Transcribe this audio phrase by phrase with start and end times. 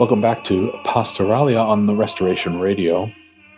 [0.00, 3.08] Welcome back to Pastoralia on the Restoration Radio.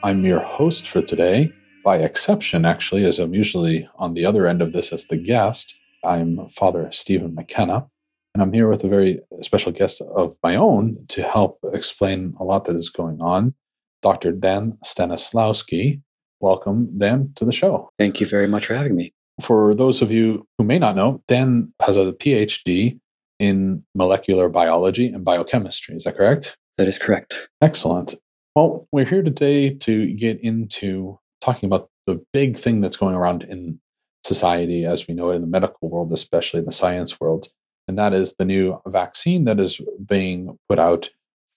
[0.03, 1.51] I'm your host for today,
[1.83, 5.75] by exception, actually, as I'm usually on the other end of this as the guest.
[6.05, 7.87] I'm Father Stephen McKenna,
[8.35, 12.45] and I'm here with a very special guest of my own to help explain a
[12.45, 13.55] lot that is going on,
[14.03, 14.31] Dr.
[14.31, 16.03] Dan Stanislawski.
[16.41, 17.89] Welcome, Dan, to the show.
[17.99, 19.15] Thank you very much for having me.
[19.41, 23.01] For those of you who may not know, Dan has a PhD
[23.39, 25.97] in molecular biology and biochemistry.
[25.97, 26.57] Is that correct?
[26.79, 27.49] That is correct.
[27.61, 28.15] Excellent.
[28.55, 33.43] Well, we're here today to get into talking about the big thing that's going around
[33.43, 33.81] in
[34.25, 37.49] society as we know it in the medical world, especially in the science world.
[37.89, 41.09] And that is the new vaccine that is being put out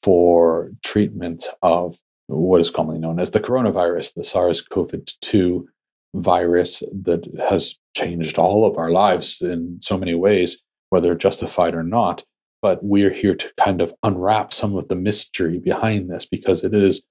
[0.04, 4.92] for treatment of what is commonly known as the coronavirus, the SARS CoV
[5.22, 5.68] 2
[6.16, 11.84] virus that has changed all of our lives in so many ways whether justified or
[11.84, 12.24] not.
[12.62, 16.74] But we're here to kind of unwrap some of the mystery behind this because it
[16.74, 17.02] is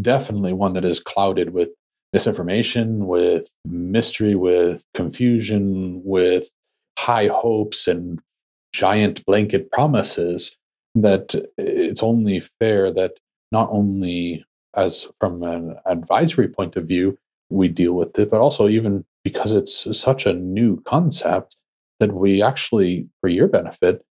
[0.00, 1.70] definitely one that is clouded with
[2.12, 6.48] misinformation, with mystery, with confusion, with
[6.98, 8.20] high hopes and
[8.72, 10.56] giant blanket promises
[10.94, 13.12] that it's only fair that
[13.52, 17.16] not only as from an advisory point of view
[17.50, 21.56] we deal with it but also even because it's such a new concept
[22.00, 24.04] that we actually, for your benefit,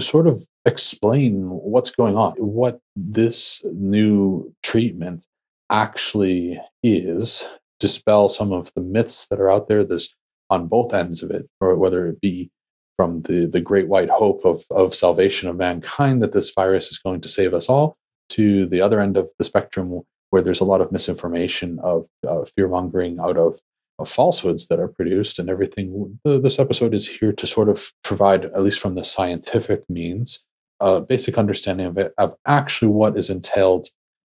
[0.00, 5.26] sort of explain what's going on, what this new treatment
[5.70, 7.44] actually is,
[7.80, 9.84] dispel some of the myths that are out there.
[9.84, 10.14] There's
[10.50, 12.50] on both ends of it, or whether it be
[12.96, 16.98] from the, the great white hope of, of salvation of mankind that this virus is
[16.98, 17.96] going to save us all,
[18.28, 22.44] to the other end of the spectrum where there's a lot of misinformation of uh,
[22.54, 23.58] fear mongering out of
[23.98, 26.18] of falsehoods that are produced and everything.
[26.24, 30.40] This episode is here to sort of provide, at least from the scientific means,
[30.80, 33.88] a basic understanding of it, of actually what is entailed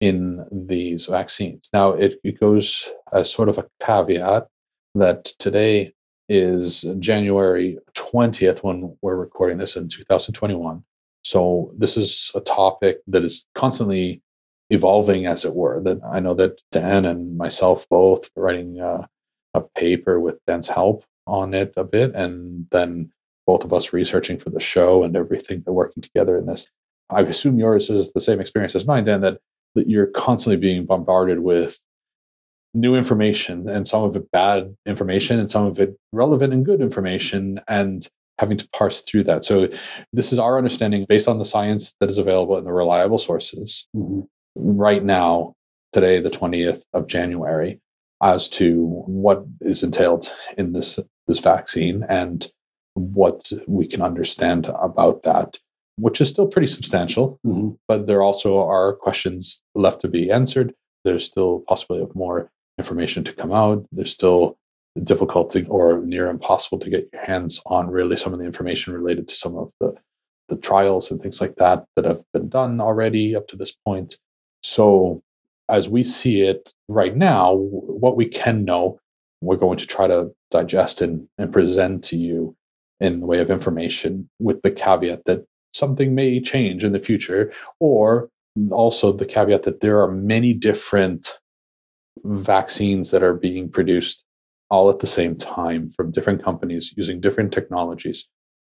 [0.01, 1.69] in these vaccines.
[1.73, 4.47] Now, it, it goes as sort of a caveat
[4.95, 5.93] that today
[6.27, 10.83] is January 20th when we're recording this in 2021.
[11.23, 14.21] So this is a topic that is constantly
[14.69, 15.81] evolving, as it were.
[15.81, 19.05] That I know that Dan and myself both writing uh,
[19.55, 23.11] a paper with Dan's help on it a bit, and then
[23.47, 26.67] both of us researching for the show and everything, that working together in this.
[27.09, 29.39] I assume yours is the same experience as mine, Dan, that,
[29.75, 31.79] that you're constantly being bombarded with
[32.73, 36.81] new information and some of it bad information and some of it relevant and good
[36.81, 39.45] information and having to parse through that.
[39.45, 39.69] So
[40.11, 43.87] this is our understanding based on the science that is available in the reliable sources
[43.95, 44.21] mm-hmm.
[44.55, 45.53] right now,
[45.93, 47.79] today, the 20th of January
[48.21, 52.51] as to what is entailed in this this vaccine and
[52.93, 55.57] what we can understand about that,
[55.97, 57.39] which is still pretty substantial.
[57.45, 57.71] Mm-hmm.
[57.87, 60.73] But there also are questions left to be answered.
[61.03, 63.85] There's still possibility of more information to come out.
[63.91, 64.57] There's still
[65.03, 69.27] difficulty or near impossible to get your hands on really some of the information related
[69.27, 69.93] to some of the
[70.47, 74.17] the trials and things like that that have been done already up to this point.
[74.61, 75.23] So
[75.69, 78.99] as we see it right now, what we can know,
[79.41, 82.55] we're going to try to digest and, and present to you
[82.99, 87.51] in the way of information with the caveat that something may change in the future,
[87.79, 88.29] or
[88.71, 91.37] also the caveat that there are many different
[92.23, 94.23] vaccines that are being produced
[94.69, 98.27] all at the same time from different companies using different technologies.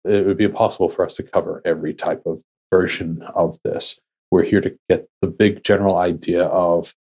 [0.05, 3.99] It would be impossible for us to cover every type of version of this.
[4.31, 6.93] We're here to get the big general idea of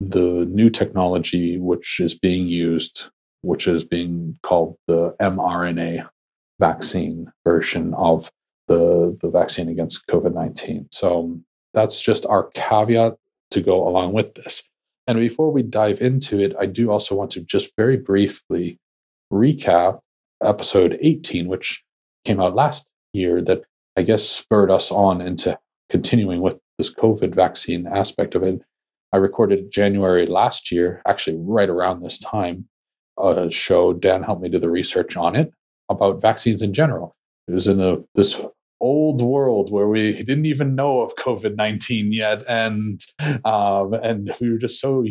[0.00, 3.04] the new technology which is being used,
[3.42, 6.08] which is being called the mRNA
[6.58, 8.30] vaccine version of
[8.68, 10.88] the, the vaccine against COVID 19.
[10.90, 13.16] So um, that's just our caveat
[13.50, 14.62] to go along with this.
[15.06, 18.78] And before we dive into it, I do also want to just very briefly
[19.32, 20.00] recap
[20.42, 21.82] episode 18, which
[22.24, 23.62] came out last year, that
[23.96, 25.58] I guess spurred us on into
[25.92, 28.60] continuing with this COVID vaccine aspect of it.
[29.12, 32.66] I recorded January last year, actually right around this time,
[33.20, 33.92] a show.
[33.92, 35.52] Dan helped me do the research on it
[35.90, 37.14] about vaccines in general.
[37.46, 38.40] It was in a, this
[38.80, 43.04] old world where we didn't even know of COVID nineteen yet, and
[43.44, 45.04] um, and we were just so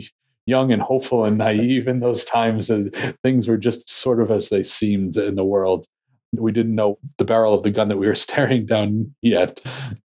[0.48, 4.50] young and hopeful and naive in those times, and things were just sort of as
[4.50, 5.86] they seemed in the world.
[6.34, 9.60] We didn't know the barrel of the gun that we were staring down yet.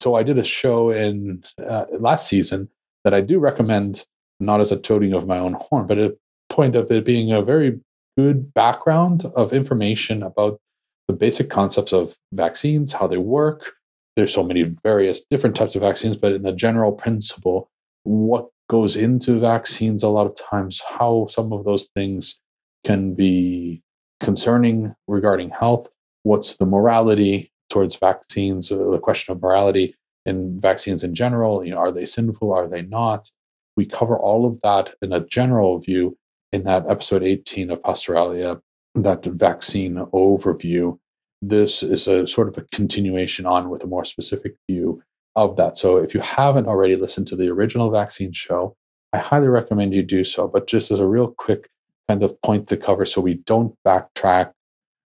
[0.01, 2.69] So I did a show in uh, last season
[3.05, 4.07] that I do recommend,
[4.41, 6.17] not as a toting of my own horn, but a
[6.49, 7.81] point of it being a very
[8.17, 10.61] good background of information about
[11.09, 13.73] the basic concepts of vaccines, how they work.
[14.17, 17.71] There's so many various different types of vaccines, but in the general principle,
[18.05, 22.39] what goes into vaccines a lot of times, how some of those things
[22.85, 23.83] can be
[24.21, 25.89] concerning regarding health,
[26.23, 29.95] what's the morality towards vaccines, uh, the question of morality
[30.27, 33.31] in vaccines in general, you know, are they sinful, are they not?
[33.77, 36.17] We cover all of that in a general view
[36.53, 38.61] in that episode 18 of Pastoralia,
[38.95, 40.99] that vaccine overview.
[41.41, 45.03] This is a sort of a continuation on with a more specific view
[45.35, 45.79] of that.
[45.79, 48.77] So if you haven't already listened to the original vaccine show,
[49.13, 50.47] I highly recommend you do so.
[50.47, 51.69] But just as a real quick
[52.09, 54.53] kind of point to cover so we don't backtrack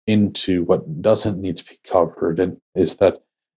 [0.09, 3.19] into what doesn't need to be covered, and is that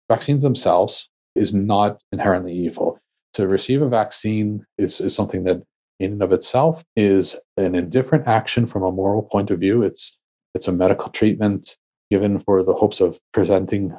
[0.10, 3.00] vaccines themselves is not inherently evil.
[3.34, 5.62] To receive a vaccine is, is something that
[6.00, 9.84] in and of itself is an indifferent action from a moral point of view.
[9.84, 10.18] It's
[10.56, 11.78] it's a medical treatment
[12.10, 13.95] given for the hopes of preventing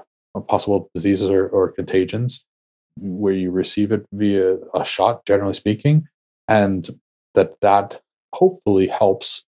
[0.49, 2.45] possible diseases or, or contagions
[2.97, 6.09] where you receive it via a shot generally speaking
[6.49, 6.91] and
[7.35, 8.01] that that
[8.33, 9.45] hopefully helps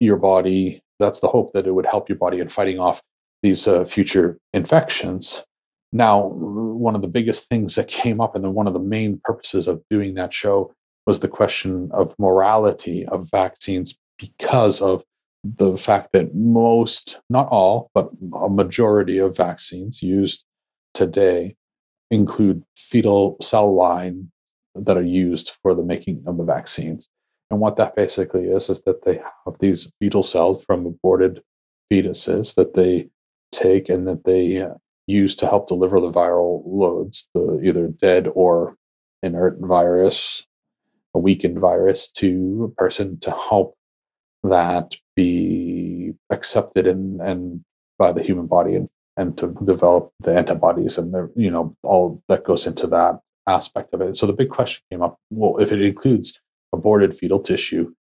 [0.00, 3.02] your body that's the hope that it would help your body in fighting off
[3.42, 5.42] these uh, future infections
[5.92, 9.20] now one of the biggest things that came up and then one of the main
[9.24, 10.72] purposes of doing that show
[11.06, 15.04] was the question of morality of vaccines because of
[15.44, 20.44] the fact that most, not all, but a majority of vaccines used
[20.92, 21.54] today
[22.10, 24.30] include fetal cell line
[24.74, 27.08] that are used for the making of the vaccines.
[27.50, 31.42] And what that basically is, is that they have these fetal cells from aborted
[31.92, 33.08] fetuses that they
[33.52, 34.74] take and that they uh,
[35.06, 38.76] use to help deliver the viral loads, the either dead or
[39.22, 40.44] inert virus
[41.16, 43.74] a weakened virus to a person to help
[44.44, 47.64] that be accepted and, and
[47.98, 52.22] by the human body and, and to develop the antibodies and the you know all
[52.28, 53.18] that goes into that
[53.48, 54.16] aspect of it.
[54.16, 56.38] So the big question came up: well, if it includes
[56.76, 57.92] aborted fetal tissue,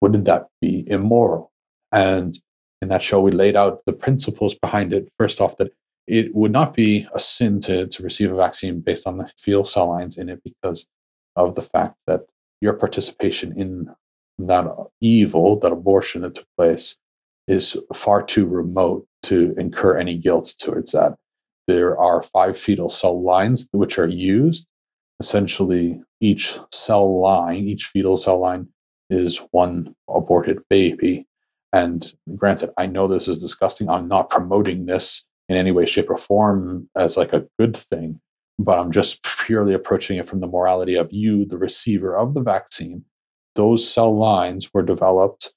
[0.00, 1.52] wouldn't that be immoral?
[1.92, 2.38] And
[2.82, 5.08] in that show, we laid out the principles behind it.
[5.18, 5.72] First off, that
[6.06, 9.64] it would not be a sin to, to receive a vaccine based on the fetal
[9.64, 10.86] cell lines in it because
[11.36, 12.22] of the fact that
[12.60, 13.94] your participation in
[14.38, 14.66] that
[15.00, 16.96] evil, that abortion that took place,
[17.46, 21.14] is far too remote to incur any guilt towards that.
[21.66, 24.66] There are five fetal cell lines which are used.
[25.20, 28.68] Essentially, each cell line, each fetal cell line,
[29.10, 31.26] is one aborted baby.
[31.72, 33.88] And granted, I know this is disgusting.
[33.88, 38.20] I'm not promoting this in any way, shape, or form as like a good thing
[38.58, 42.40] but I'm just purely approaching it from the morality of you, the receiver of the
[42.40, 43.04] vaccine.
[43.54, 45.52] Those cell lines were developed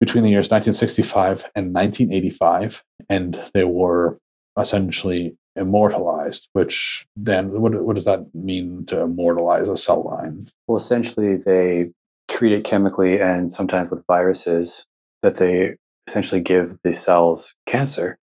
[0.00, 4.18] between the years 1965 and 1985, and they were
[4.58, 6.48] essentially immortalized.
[6.52, 10.48] Which then, what, what does that mean to immortalize a cell line?
[10.66, 11.90] Well, essentially, they
[12.28, 14.86] treat it chemically and sometimes with viruses
[15.22, 18.18] that they essentially give the cells cancer.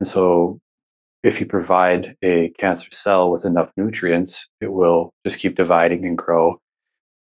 [0.00, 0.58] And so
[1.22, 6.18] if you provide a cancer cell with enough nutrients, it will just keep dividing and
[6.18, 6.60] grow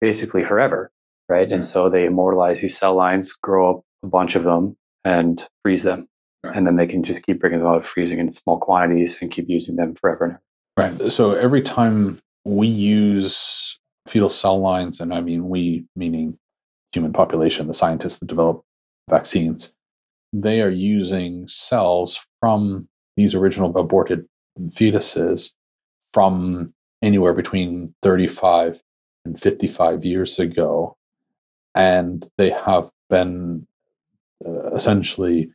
[0.00, 0.90] basically forever,
[1.28, 1.50] right?
[1.50, 1.66] And hmm.
[1.66, 6.06] so they immortalize these cell lines, grow up a bunch of them, and freeze them.
[6.44, 9.48] And then they can just keep bringing them out, freezing in small quantities, and keep
[9.48, 10.40] using them forever.
[10.76, 11.10] Right.
[11.10, 16.38] So every time we use fetal cell lines, and I mean we, meaning
[16.92, 18.62] human population, the scientists that develop
[19.10, 19.72] vaccines,
[20.32, 24.26] they are using cells from these original aborted
[24.70, 25.50] fetuses
[26.12, 28.80] from anywhere between 35
[29.24, 30.96] and 55 years ago.
[31.74, 33.66] And they have been
[34.46, 35.50] uh, essentially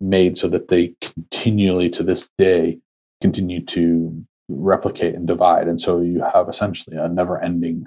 [0.00, 2.78] made so that they continually to this day
[3.20, 5.68] continue to replicate and divide.
[5.68, 7.86] And so you have essentially a never ending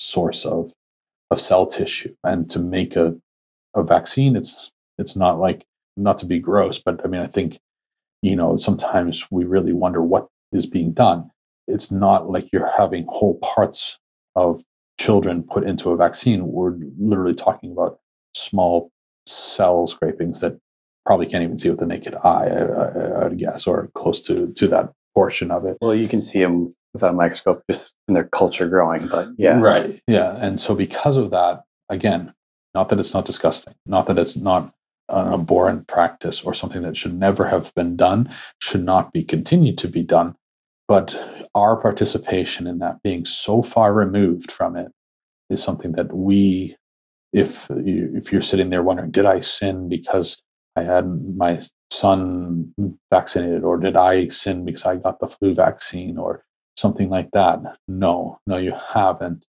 [0.00, 0.72] source of
[1.30, 2.14] of cell tissue.
[2.24, 3.16] And to make a,
[3.74, 5.64] a vaccine, it's it's not like
[5.96, 7.58] not to be gross, but I mean I think
[8.22, 11.30] you know, sometimes we really wonder what is being done.
[11.66, 13.98] it's not like you're having whole parts
[14.36, 14.62] of
[14.98, 16.46] children put into a vaccine.
[16.46, 17.98] We're literally talking about
[18.34, 18.90] small
[19.26, 20.58] cell scrapings that
[21.06, 24.52] probably can't even see with the naked eye, I, I, would guess, or close to
[24.56, 25.78] to that portion of it.
[25.80, 29.60] Well, you can see them without a microscope just in their culture growing, but yeah.
[29.60, 30.00] Right.
[30.06, 30.36] Yeah.
[30.36, 32.34] And so because of that, again,
[32.74, 34.74] not that it's not disgusting, not that it's not
[35.08, 39.78] an abhorrent practice or something that should never have been done, should not be continued
[39.78, 40.34] to be done.
[40.88, 44.88] But our participation in that being so far removed from it
[45.48, 46.76] is something that we,
[47.32, 50.42] if you, if you're sitting there wondering, did I sin because
[50.76, 51.60] I had my
[51.92, 52.72] son
[53.10, 56.44] vaccinated, or did I sin because I got the flu vaccine, or
[56.76, 57.60] something like that?
[57.86, 59.44] No, no, you haven't.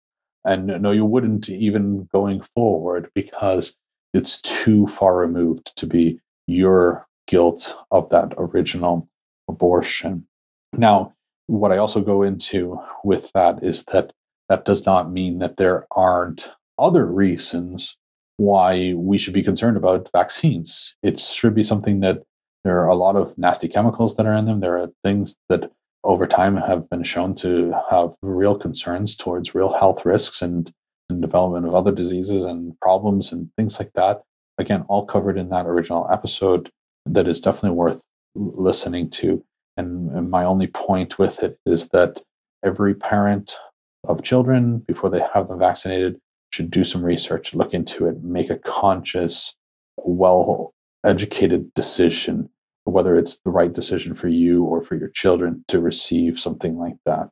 [0.45, 3.75] And no, you wouldn't even going forward because
[4.13, 9.09] it's too far removed to be your guilt of that original
[9.49, 10.27] abortion.
[10.73, 11.15] Now,
[11.47, 14.13] what I also go into with that is that
[14.49, 17.97] that does not mean that there aren't other reasons
[18.37, 20.95] why we should be concerned about vaccines.
[21.03, 22.23] It should be something that
[22.65, 24.61] there are a lot of nasty chemicals that are in them.
[24.61, 25.71] There are things that
[26.05, 30.73] over time have been shown to have real concerns towards real health risks and,
[31.09, 34.23] and development of other diseases and problems and things like that.
[34.59, 36.71] Again, all covered in that original episode
[37.07, 38.01] that is definitely worth
[38.35, 39.45] listening to.
[39.77, 42.21] And, and my only point with it is that
[42.65, 43.57] every parent
[44.05, 46.19] of children, before they have them vaccinated,
[46.53, 49.55] should do some research, look into it, make a conscious,
[49.97, 52.49] well educated decision,
[52.85, 56.97] whether it's the right decision for you or for your children to receive something like
[57.07, 57.29] that.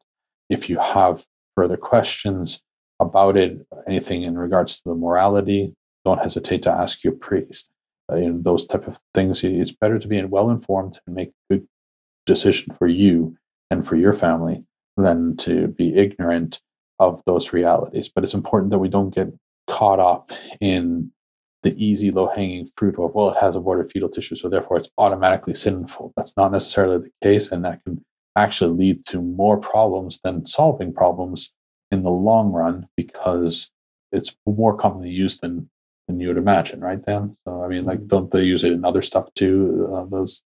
[0.48, 1.24] If you have
[1.54, 2.60] further questions
[2.98, 5.74] about it, anything in regards to the morality,
[6.04, 7.70] don't hesitate to ask your priest.
[8.10, 9.44] Uh, you know, those type of things.
[9.44, 11.68] It's better to be well informed and make a good
[12.26, 13.36] decision for you
[13.70, 14.64] and for your family
[14.96, 16.60] than to be ignorant
[17.00, 18.08] of those realities.
[18.08, 19.28] But it's important that we don't get
[19.66, 20.30] caught up
[20.60, 21.10] in
[21.62, 24.88] the easy, low hanging fruit of, well, it has aborted fetal tissue, so therefore it's
[24.98, 26.12] automatically sinful.
[26.16, 27.50] That's not necessarily the case.
[27.50, 28.04] And that can
[28.36, 31.52] actually lead to more problems than solving problems
[31.90, 33.70] in the long run because
[34.12, 35.68] it's more commonly used than
[36.06, 37.36] than you would imagine, right, Dan?
[37.44, 39.88] So I mean, like, don't they use it in other stuff too?
[39.94, 40.42] Uh, those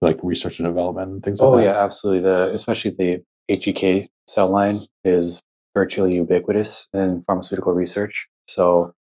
[0.00, 1.40] like research and development and things.
[1.40, 2.22] Oh like yeah, absolutely.
[2.22, 5.42] The especially the HEK cell line is
[5.74, 8.28] virtually ubiquitous in pharmaceutical research.
[8.48, 8.94] So,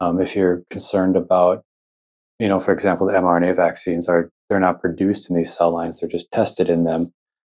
[0.00, 1.62] um, if you're concerned about,
[2.38, 6.00] you know, for example, the mRNA vaccines are they're not produced in these cell lines;
[6.00, 7.12] they're just tested in them.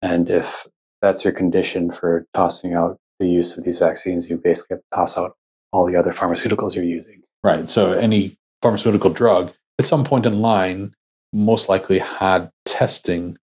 [0.02, 0.66] And if
[1.00, 4.96] that's your condition for tossing out the use of these vaccines, you basically have to
[4.96, 5.36] toss out
[5.72, 7.22] all the other pharmaceuticals you're using.
[7.42, 7.68] Right.
[7.70, 10.94] So any pharmaceutical drug at some point in line
[11.32, 13.36] most likely had testing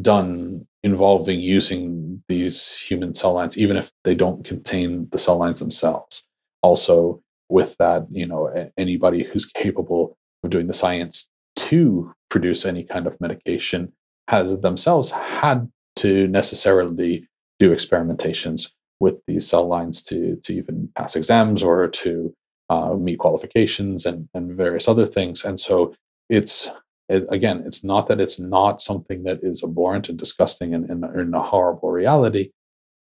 [0.00, 5.58] done involving using these human cell lines, even if they don't contain the cell lines
[5.58, 6.24] themselves.
[6.62, 12.84] Also, with that, you know, anybody who's capable of doing the science to produce any
[12.84, 13.92] kind of medication
[14.28, 17.26] has themselves had to necessarily
[17.58, 18.70] do experimentations
[19.00, 22.32] with these cell lines to to even pass exams or to
[22.68, 25.44] uh, meet qualifications and and various other things.
[25.44, 25.94] And so
[26.28, 26.68] it's
[27.10, 31.34] it, again, it's not that it's not something that is abhorrent and disgusting and, and
[31.34, 32.52] a horrible reality.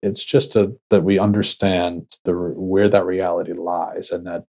[0.01, 4.43] It's just a, that we understand the where that reality lies, and that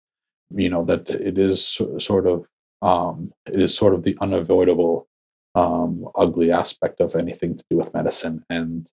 [0.50, 2.46] you know that it is sort of
[2.82, 5.08] um, it is sort of the unavoidable
[5.54, 8.90] um, ugly aspect of anything to do with medicine, and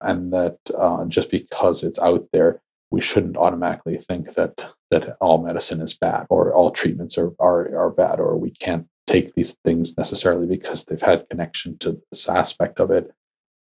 [0.00, 2.62] and that uh, just because it's out there,
[2.94, 7.76] we shouldn't automatically think that that all medicine is bad or all treatments are are,
[7.76, 12.28] are bad or we can't take these things necessarily because they've had connection to this
[12.28, 13.10] aspect of it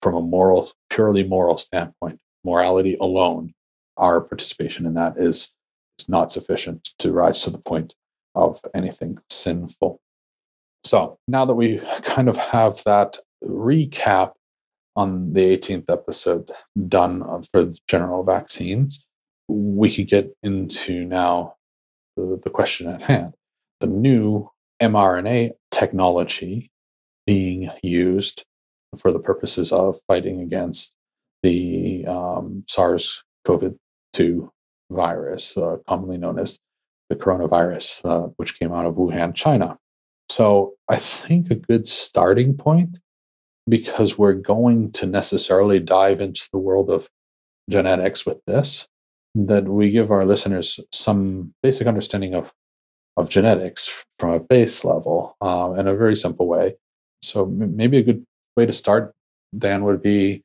[0.00, 2.18] from a moral, purely moral standpoint.
[2.42, 3.52] Morality alone,
[3.98, 5.52] our participation in that is,
[5.98, 7.94] is not sufficient to rise to the point
[8.34, 10.00] of anything sinful.
[10.84, 14.32] So now that we kind of have that recap
[14.96, 16.50] on the 18th episode
[16.88, 19.04] done for general vaccines,
[19.48, 21.54] we could get into now
[22.16, 23.34] the, the question at hand.
[23.80, 24.50] The new
[24.82, 26.70] mRNA technology
[27.26, 28.44] being used
[28.98, 30.92] for the purposes of fighting against
[31.42, 33.74] the um, SARS CoV
[34.14, 34.50] 2
[34.90, 36.58] virus, uh, commonly known as
[37.08, 39.78] the coronavirus, uh, which came out of Wuhan, China.
[40.30, 42.98] So I think a good starting point,
[43.68, 47.08] because we're going to necessarily dive into the world of
[47.70, 48.86] genetics with this,
[49.46, 52.52] that we give our listeners some basic understanding of
[53.16, 56.76] of genetics from a base level um, in a very simple way.
[57.22, 58.24] So maybe a good
[58.56, 59.12] way to start,
[59.56, 60.44] Dan, would be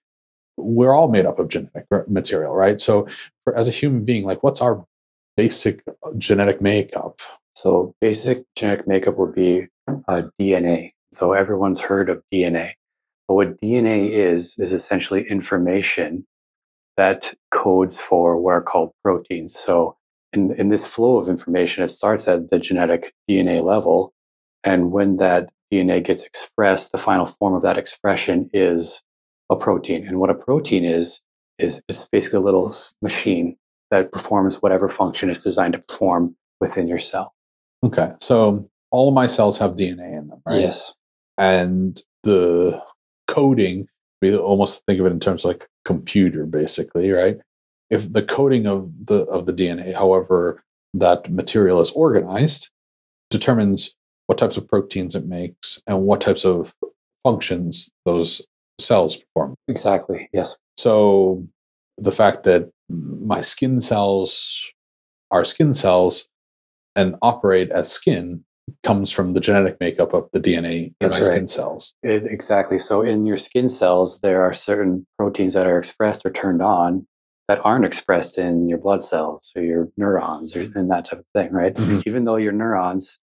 [0.57, 2.79] we're all made up of genetic material, right?
[2.79, 3.07] So,
[3.43, 4.85] for, as a human being, like, what's our
[5.35, 5.83] basic
[6.17, 7.19] genetic makeup?
[7.55, 9.67] So, basic genetic makeup would be
[10.07, 10.93] uh, DNA.
[11.11, 12.73] So, everyone's heard of DNA.
[13.27, 16.25] But what DNA is, is essentially information
[16.97, 19.57] that codes for what are called proteins.
[19.57, 19.97] So,
[20.31, 24.13] in, in this flow of information, it starts at the genetic DNA level.
[24.63, 29.03] And when that DNA gets expressed, the final form of that expression is
[29.49, 30.07] a protein.
[30.07, 31.21] And what a protein is,
[31.59, 33.57] is it's basically a little machine
[33.91, 37.33] that performs whatever function it's designed to perform within your cell.
[37.83, 38.13] Okay.
[38.19, 40.61] So all of my cells have DNA in them, right?
[40.61, 40.95] Yes.
[41.37, 42.81] And the
[43.27, 43.87] coding,
[44.21, 47.37] we almost think of it in terms like computer, basically, right?
[47.89, 50.63] If the coding of the of the DNA, however
[50.93, 52.69] that material is organized,
[53.29, 53.95] determines
[54.27, 56.73] what types of proteins it makes and what types of
[57.23, 58.41] functions those
[58.79, 59.55] cells perform.
[59.67, 60.29] Exactly.
[60.33, 60.57] Yes.
[60.77, 61.45] So
[61.97, 64.61] the fact that my skin cells
[65.31, 66.27] are skin cells
[66.95, 68.43] and operate as skin
[68.83, 71.35] comes from the genetic makeup of the DNA in That's my right.
[71.35, 71.93] skin cells.
[72.03, 72.77] It, exactly.
[72.77, 77.07] So in your skin cells, there are certain proteins that are expressed or turned on
[77.47, 81.25] that aren't expressed in your blood cells or your neurons or and that type of
[81.33, 81.73] thing, right?
[81.75, 82.03] Mhm.
[82.07, 83.19] Even though your neurons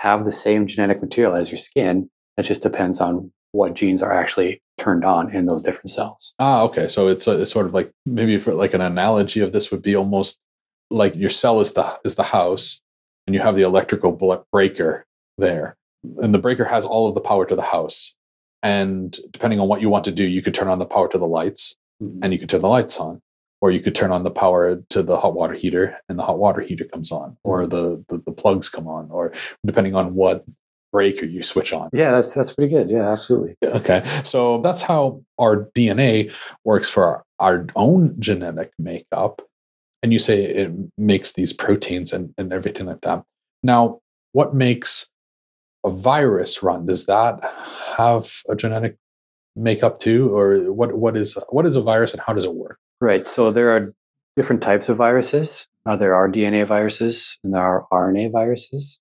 [0.00, 4.12] have the same genetic material as your skin, it just depends on what genes are
[4.12, 6.34] actually turned on in those different cells.
[6.38, 6.88] Ah, okay.
[6.88, 9.82] So it's, a, it's sort of like maybe for like an analogy of this would
[9.82, 10.38] be almost
[10.90, 12.80] like your cell is the is the house,
[13.26, 14.12] and you have the electrical
[14.52, 15.06] breaker
[15.38, 15.76] there,
[16.18, 18.14] and the breaker has all of the power to the house.
[18.62, 21.18] And depending on what you want to do, you could turn on the power to
[21.18, 22.20] the lights, mm-hmm.
[22.22, 23.20] and you could turn the lights on,
[23.60, 26.38] or you could turn on the power to the hot water heater, and the hot
[26.38, 27.70] water heater comes on, or mm-hmm.
[27.70, 29.32] the the, the plugs come on, or
[29.66, 30.44] depending on what
[30.94, 31.90] breaker you switch on.
[31.92, 32.88] Yeah, that's that's pretty good.
[32.88, 33.56] Yeah, absolutely.
[33.64, 34.08] Okay.
[34.22, 36.30] So that's how our DNA
[36.62, 39.42] works for our, our own genetic makeup.
[40.04, 43.24] And you say it makes these proteins and, and everything like that.
[43.62, 44.00] Now,
[44.32, 45.06] what makes
[45.82, 46.84] a virus run?
[46.84, 47.40] Does that
[47.96, 48.98] have a genetic
[49.56, 50.28] makeup too?
[50.36, 52.78] Or what what is what is a virus and how does it work?
[53.00, 53.26] Right.
[53.26, 53.88] So there are
[54.36, 55.68] different types of viruses.
[55.86, 59.00] Uh, there are DNA viruses and there are RNA viruses.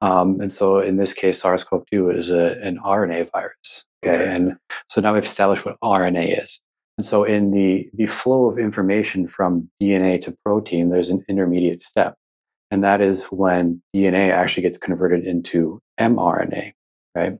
[0.00, 3.84] Um, and so in this case, SARS-CoV-2 is a, an RNA virus.
[4.02, 4.16] Okay?
[4.16, 4.32] Okay.
[4.32, 4.56] And
[4.88, 6.60] so now we've established what RNA is.
[7.00, 11.80] And so in the, the flow of information from DNA to protein, there's an intermediate
[11.80, 12.14] step.
[12.70, 16.72] And that is when DNA actually gets converted into mRNA,
[17.14, 17.38] right?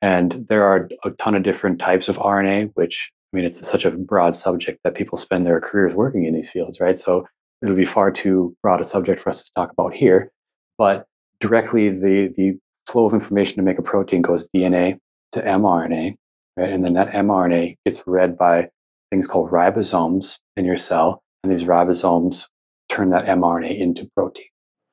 [0.00, 3.84] And there are a ton of different types of RNA, which I mean, it's such
[3.84, 6.98] a broad subject that people spend their careers working in these fields, right?
[6.98, 7.26] So
[7.60, 10.32] it would be far too broad a subject for us to talk about here.
[10.78, 11.04] But
[11.38, 12.58] directly, the the
[12.90, 14.96] flow of information to make a protein goes DNA
[15.32, 16.14] to mRNA,
[16.56, 16.70] right?
[16.70, 18.70] And then that mRNA gets read by
[19.12, 22.48] things called ribosomes in your cell, and these ribosomes
[22.88, 24.46] turn that mRNA into protein.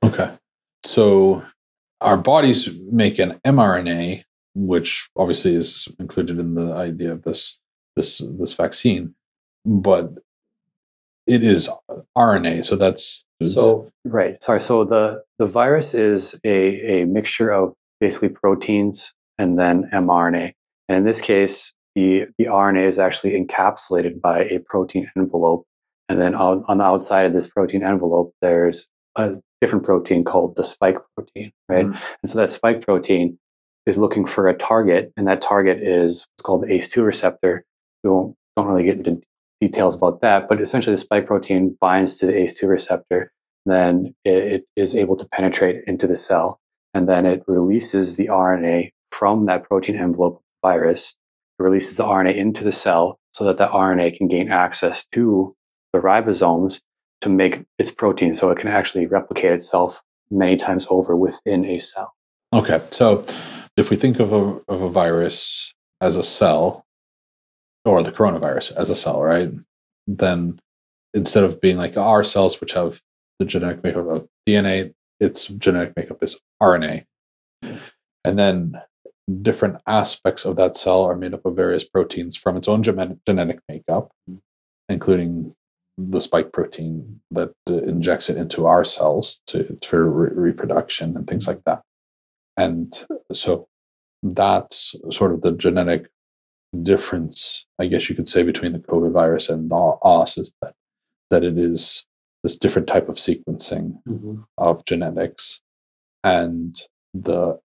[0.04, 0.32] Okay.
[0.84, 1.42] So
[2.02, 4.24] our bodies make an mRNA,
[4.56, 7.58] which obviously is included in the idea of this
[7.96, 9.16] this this vaccine,
[9.66, 10.12] but
[11.26, 11.70] it is
[12.18, 12.66] RNA.
[12.66, 14.60] So that's So right, sorry.
[14.60, 20.52] So the the virus is a a mixture of basically proteins and then mRNA.
[20.90, 25.66] And in this case, the the RNA is actually encapsulated by a protein envelope,
[26.08, 30.56] and then on, on the outside of this protein envelope, there's a different protein called
[30.56, 31.86] the spike protein, right?
[31.86, 32.02] Mhm.
[32.24, 33.38] And so that spike protein
[33.86, 37.66] is looking for a target, and that target is what's called the ACE2 receptor.
[38.04, 39.22] We won't don't really get into
[39.62, 43.32] details about that, but essentially the spike protein binds to the ACE2 receptor,
[43.66, 46.60] then it, it is able to penetrate into the cell,
[46.94, 51.16] and then it releases the RNA from that protein envelope virus.
[51.60, 55.52] Releases the RNA into the cell so that the RNA can gain access to
[55.92, 56.82] the ribosomes
[57.22, 61.78] to make its protein, so it can actually replicate itself many times over within a
[61.78, 62.14] cell.
[62.54, 63.26] Okay, so
[63.76, 66.86] if we think of a of a virus as a cell,
[67.84, 69.52] or the coronavirus as a cell, right?
[70.08, 70.60] Then
[71.14, 73.02] instead of being like our cells, which have
[73.40, 77.04] the genetic makeup of DNA, its genetic makeup is RNA,
[78.24, 78.82] and then
[79.42, 83.60] different aspects of that cell are made up of various proteins from its own genetic
[83.68, 84.36] makeup, hmm.
[84.88, 85.56] including
[85.98, 91.28] the spike protein that uh, injects it into our cells to, to re- reproduction and
[91.28, 91.52] things hmm.
[91.52, 91.82] like that.
[92.58, 93.68] And so
[94.24, 96.10] that's sort of the genetic
[96.84, 100.74] difference, I guess you could say, between the COVID virus and us is that
[101.32, 102.06] that it is
[102.44, 104.42] this different type of sequencing mm-hmm.
[104.58, 105.62] of genetics,
[106.24, 106.80] and
[107.14, 107.60] the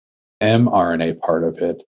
[0.41, 1.84] mRNA part of it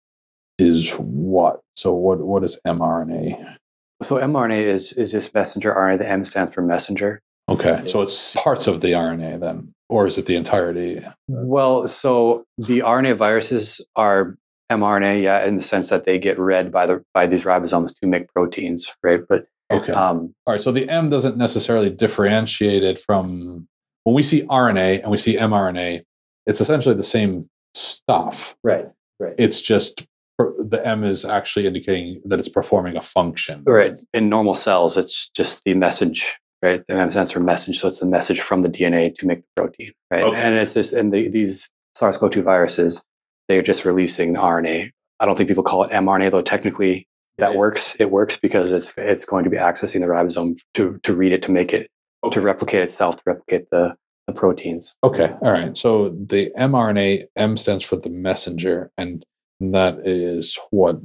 [0.59, 1.61] is what?
[1.75, 3.55] So what what is mRNA?
[4.01, 5.99] So mRNA is is just messenger RNA.
[5.99, 7.21] The M stands for messenger.
[7.49, 11.03] Okay, so it's parts of the RNA then, or is it the entirety?
[11.27, 14.37] Well, so the RNA viruses are
[14.71, 18.07] mRNA, yeah, in the sense that they get read by the by these ribosomes to
[18.07, 19.21] make proteins, right?
[19.27, 19.93] But Okay.
[19.93, 23.67] um, All right, so the M doesn't necessarily differentiate it from
[24.03, 26.03] when we see RNA and we see mRNA,
[26.45, 28.55] it's essentially the same stuff.
[28.63, 28.87] right,
[29.19, 30.05] right, It's just
[30.39, 33.63] the M is actually indicating that it's performing a function.
[33.65, 33.95] right.
[34.13, 36.83] In normal cells, it's just the message, right?
[36.87, 39.61] The M stands for message, so it's the message from the DNA to make the
[39.61, 40.23] protein, right?
[40.23, 40.41] Okay.
[40.41, 43.03] And it's just and the, these SARS-CoV-2 viruses,
[43.47, 44.89] they're just releasing RNA.
[45.19, 46.41] I don't think people call it mRNA, though.
[46.41, 47.07] Technically,
[47.37, 47.57] that It is.
[47.59, 47.95] works.
[47.99, 51.43] It works because it's it's going to be accessing the ribosome to to read it
[51.43, 51.87] to make it
[52.31, 53.95] to replicate itself to replicate the
[54.27, 54.95] the proteins.
[55.03, 55.77] Okay, all right.
[55.77, 59.25] So the mRNA, M stands for the messenger, and
[59.59, 60.99] that is what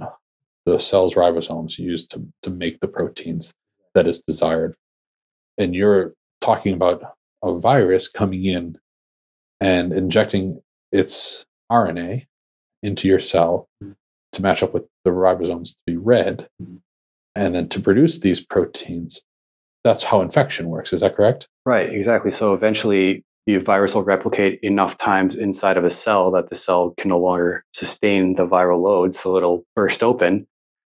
[0.64, 3.52] the cell's ribosomes use to, to make the proteins
[3.94, 4.74] that is desired.
[5.58, 7.02] And you're talking about
[7.42, 8.78] a virus coming in
[9.60, 10.60] and injecting
[10.92, 12.26] its RNA
[12.82, 13.68] into your cell
[14.32, 16.76] to match up with the ribosomes to be read mm-hmm.
[17.34, 19.20] and then to produce these proteins.
[19.86, 20.92] That's how infection works.
[20.92, 21.46] Is that correct?
[21.64, 22.32] Right, exactly.
[22.32, 26.92] So eventually, the virus will replicate enough times inside of a cell that the cell
[26.98, 30.48] can no longer sustain the viral load, so it'll burst open,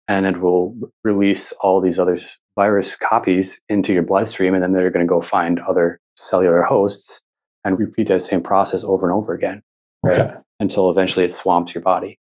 [0.07, 2.17] and it will release all these other
[2.55, 7.21] virus copies into your bloodstream, and then they're going to go find other cellular hosts
[7.63, 9.61] and repeat that same process over and over again,
[10.01, 10.19] right?
[10.21, 10.35] Okay.
[10.59, 12.17] Until eventually it swamps your body,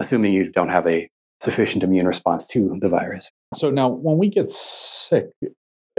[0.00, 1.08] assuming you don't have a
[1.40, 3.30] sufficient immune response to the virus.
[3.54, 5.30] So now, when we get sick,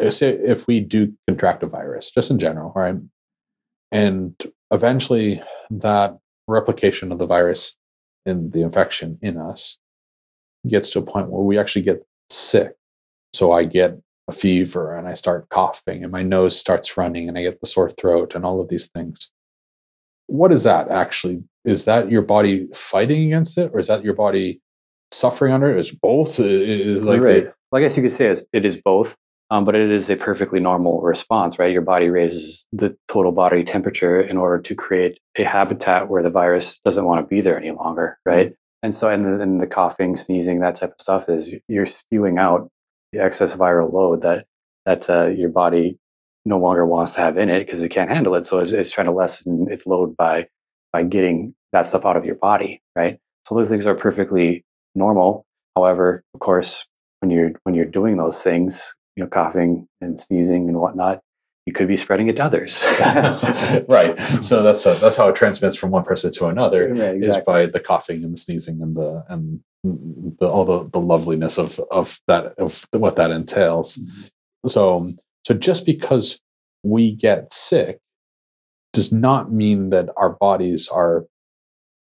[0.09, 2.95] say if we do contract a virus, just in general, right,
[3.91, 4.35] and
[4.71, 7.75] eventually that replication of the virus
[8.25, 9.77] and the infection in us
[10.67, 12.73] gets to a point where we actually get sick.
[13.33, 17.37] So I get a fever and I start coughing and my nose starts running and
[17.37, 19.29] I get the sore throat and all of these things.
[20.27, 21.43] What is that actually?
[21.65, 24.61] Is that your body fighting against it or is that your body
[25.11, 25.79] suffering under it?
[25.79, 26.39] Is both?
[26.39, 27.43] Is like the- right.
[27.71, 29.15] well, I guess you could say it is both,
[29.51, 31.71] um, but it is a perfectly normal response, right?
[31.71, 36.29] Your body raises the total body temperature in order to create a habitat where the
[36.29, 38.51] virus doesn't want to be there any longer, right?
[38.81, 42.37] And so, and the, and the coughing, sneezing, that type of stuff is you're spewing
[42.37, 42.69] out
[43.11, 44.45] the excess viral load that
[44.85, 45.97] that uh, your body
[46.45, 48.45] no longer wants to have in it because it can't handle it.
[48.45, 50.47] So it's, it's trying to lessen its load by
[50.93, 53.19] by getting that stuff out of your body, right?
[53.45, 55.45] So those things are perfectly normal.
[55.75, 56.87] However, of course,
[57.19, 61.21] when you're when you're doing those things, you know, coughing and sneezing and whatnot,
[61.65, 62.83] you could be spreading it to others.
[63.89, 64.19] right.
[64.41, 67.65] So that's uh that's how it transmits from one person to another Right, is by
[67.65, 72.19] the coughing and the sneezing and the and the all the, the loveliness of of
[72.27, 73.99] that of what that entails.
[74.67, 75.09] So
[75.45, 76.39] so just because
[76.83, 77.99] we get sick
[78.93, 81.25] does not mean that our bodies are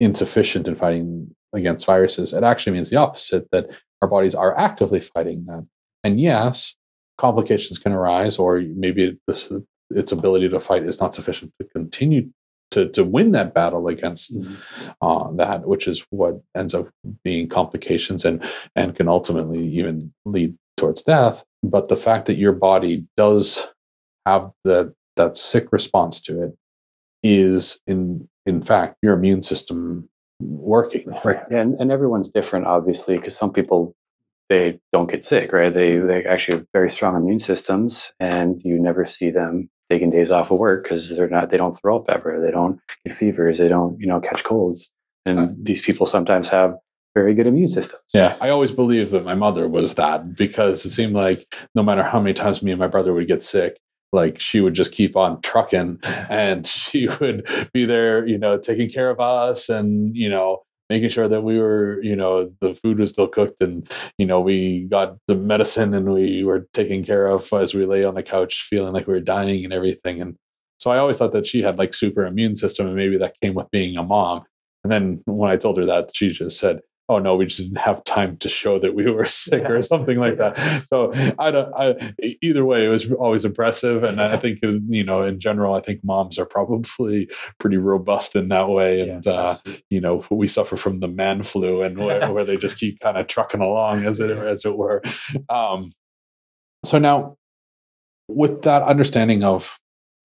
[0.00, 2.32] insufficient in fighting against viruses.
[2.32, 3.68] It actually means the opposite that
[4.02, 5.68] our bodies are actively fighting them.
[6.02, 6.74] And yes,
[7.20, 9.52] complications can arise, or maybe this,
[9.90, 12.28] its ability to fight is not sufficient to continue
[12.70, 14.32] to, to win that battle against
[15.02, 16.88] uh, that, which is what ends up
[17.24, 18.42] being complications and
[18.76, 21.44] and can ultimately even lead towards death.
[21.62, 23.58] But the fact that your body does
[24.24, 26.56] have that that sick response to it
[27.22, 30.08] is in in fact your immune system
[30.40, 31.12] working.
[31.24, 31.42] Right.
[31.50, 33.92] And and everyone's different, obviously, because some people
[34.50, 35.72] they don't get sick, right?
[35.72, 40.30] They they actually have very strong immune systems, and you never see them taking days
[40.30, 43.58] off of work because they're not they don't throw up ever, they don't get fevers,
[43.58, 44.90] they don't you know catch colds,
[45.24, 46.74] and these people sometimes have
[47.14, 48.02] very good immune systems.
[48.12, 52.02] Yeah, I always believed that my mother was that because it seemed like no matter
[52.02, 53.78] how many times me and my brother would get sick,
[54.12, 58.90] like she would just keep on trucking and she would be there, you know, taking
[58.90, 62.98] care of us and, you know, making sure that we were, you know, the food
[62.98, 67.28] was still cooked and, you know, we got the medicine and we were taken care
[67.28, 70.20] of as we lay on the couch feeling like we were dying and everything.
[70.20, 70.36] And
[70.78, 73.54] so I always thought that she had like super immune system and maybe that came
[73.54, 74.42] with being a mom.
[74.82, 77.78] And then when I told her that, she just said, oh no, we just didn't
[77.78, 80.86] have time to show that we were sick or something like that.
[80.86, 81.74] So I don't.
[81.74, 85.74] I, either way, it was always impressive, and I think uh, you know, in general,
[85.74, 89.56] I think moms are probably pretty robust in that way, and uh,
[89.90, 93.18] you know, we suffer from the man flu, and where, where they just keep kind
[93.18, 95.02] of trucking along as it as it were.
[95.48, 95.92] Um,
[96.84, 97.36] so now,
[98.28, 99.68] with that understanding of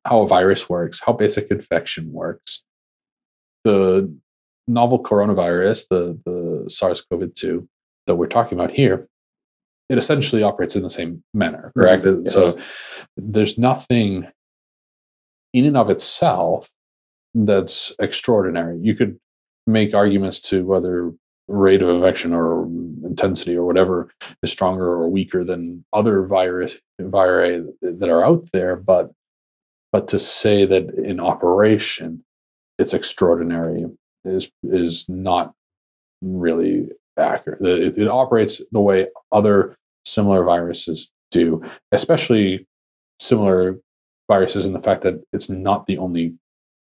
[0.06, 2.62] how a virus works, how basic infection works,
[3.64, 4.16] the
[4.68, 7.68] novel coronavirus, the, the SARS CoV 2
[8.08, 9.08] that we're talking about here,
[9.90, 12.04] it essentially operates in the same manner, correct?
[12.04, 12.58] Mhm, So
[13.18, 14.28] there's nothing
[15.54, 16.70] in and of itself
[17.34, 18.78] that's extraordinary.
[18.80, 19.20] You could
[19.68, 21.14] make arguments to whether
[21.48, 22.64] rate of infection or
[23.04, 24.10] intensity or whatever
[24.42, 29.12] is stronger or weaker than other virus viri that are out there, but
[29.92, 32.24] but to say that in operation
[32.80, 33.86] it's extraordinary
[34.26, 35.54] is is not
[36.26, 37.62] really accurate.
[37.62, 42.68] It, it operates the way other similar viruses do, especially
[43.20, 43.80] similar
[44.28, 46.36] viruses in the fact that it's not the only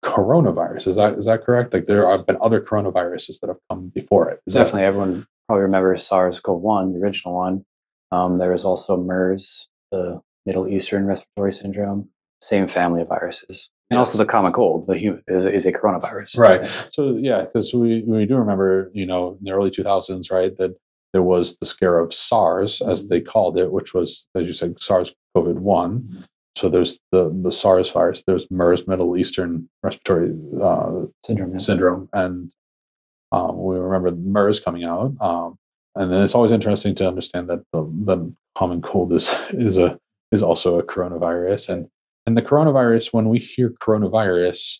[0.04, 0.88] coronavirus.
[0.88, 1.72] Is that is that correct?
[1.74, 4.40] Like there have been other coronaviruses that have come before it.
[4.46, 7.64] Is that- Definitely, everyone probably remembers SARS-CoV-1, the original one.
[8.12, 12.08] Um, there was also MERS, the Middle Eastern Respiratory Syndrome,
[12.42, 16.38] same family of viruses, and also the common cold, the human is, is a coronavirus.
[16.38, 16.70] Right.
[16.90, 20.56] So yeah, because we we do remember, you know, in the early two thousands, right,
[20.58, 20.76] that
[21.12, 24.80] there was the scare of SARS, as they called it, which was, as you said,
[24.80, 26.24] SARS CoV one.
[26.56, 31.58] So there's the the SARS virus, there's MERS, Middle Eastern Respiratory uh, Syndrome.
[31.58, 32.52] syndrome, and
[33.32, 35.14] um, we remember MERS coming out.
[35.20, 35.56] Um,
[35.96, 39.98] and then it's always interesting to understand that the, the common cold is is a
[40.32, 41.88] is also a coronavirus, and
[42.26, 43.12] and the coronavirus.
[43.12, 44.78] When we hear coronavirus,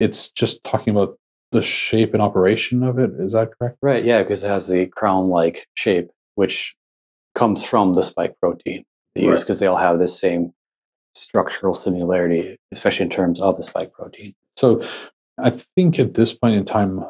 [0.00, 1.18] it's just talking about
[1.52, 3.10] the shape and operation of it.
[3.18, 3.76] Is that correct?
[3.82, 6.74] Right, yeah, because it has the crown-like shape, which
[7.34, 8.84] comes from the spike protein
[9.14, 9.40] they use Right.
[9.40, 10.52] because they all have this same
[11.14, 14.32] structural similarity, especially in terms of the spike protein.
[14.56, 14.82] So
[15.38, 17.04] I think at this point in time,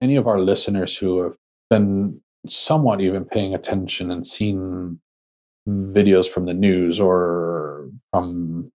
[0.00, 1.36] any of our listeners who have
[1.68, 5.00] been somewhat even paying attention and seen
[5.68, 8.72] videos from the news or from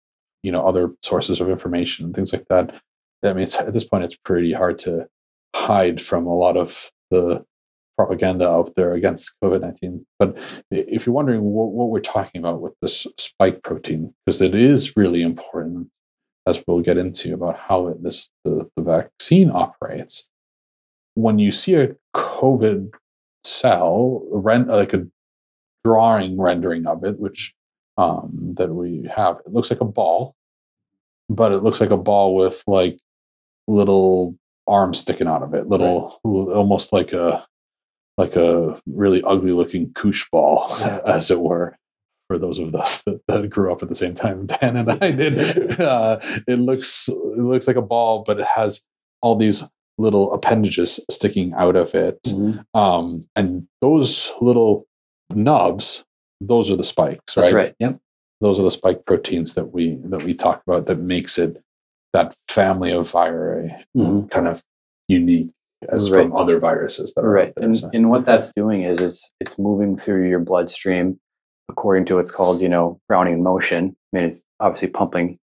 [0.42, 2.74] you know other sources of information and things like that
[3.24, 5.06] i mean at this point it's pretty hard to
[5.54, 7.44] hide from a lot of the
[7.96, 10.36] propaganda out there against covid-19 but
[10.70, 14.96] if you're wondering what, what we're talking about with this spike protein because it is
[14.96, 15.88] really important
[16.46, 20.26] as we'll get into about how it, this the, the vaccine operates.
[21.14, 22.90] When you see a covid
[23.44, 25.06] cell rent like a
[25.82, 27.54] drawing rendering of it which
[28.00, 30.34] um that we have it looks like a ball
[31.28, 32.98] but it looks like a ball with like
[33.68, 34.34] little
[34.66, 37.44] arms sticking out of it little almost like a
[38.18, 41.00] like a really ugly looking koosh ball Yeah.
[41.06, 41.76] as it were
[42.28, 45.10] for those of us that, that grew up at the same time Dan and I
[45.10, 45.80] did.
[45.80, 48.82] Uh, it looks it looks like a ball, but it has
[49.22, 49.64] all these
[49.98, 52.18] little appendages sticking out of it,
[52.74, 54.86] um, and those little
[55.34, 56.04] nubs,
[56.40, 57.54] those are the spikes, That's right?
[57.54, 57.74] right.
[57.80, 57.98] Yep.
[58.40, 61.62] Those are the spike proteins that we that we talk about that makes it
[62.12, 64.30] that family of viri Mhm.
[64.30, 64.62] kind of
[65.08, 65.50] unique
[65.88, 67.52] as from other viruses that are Right.
[67.54, 67.64] there.
[67.64, 71.18] And, So- and what that's doing is it's it's moving through your bloodstream
[71.68, 73.94] according to what's called, you know, Brownian motion.
[74.12, 75.38] I mean, it's obviously pumping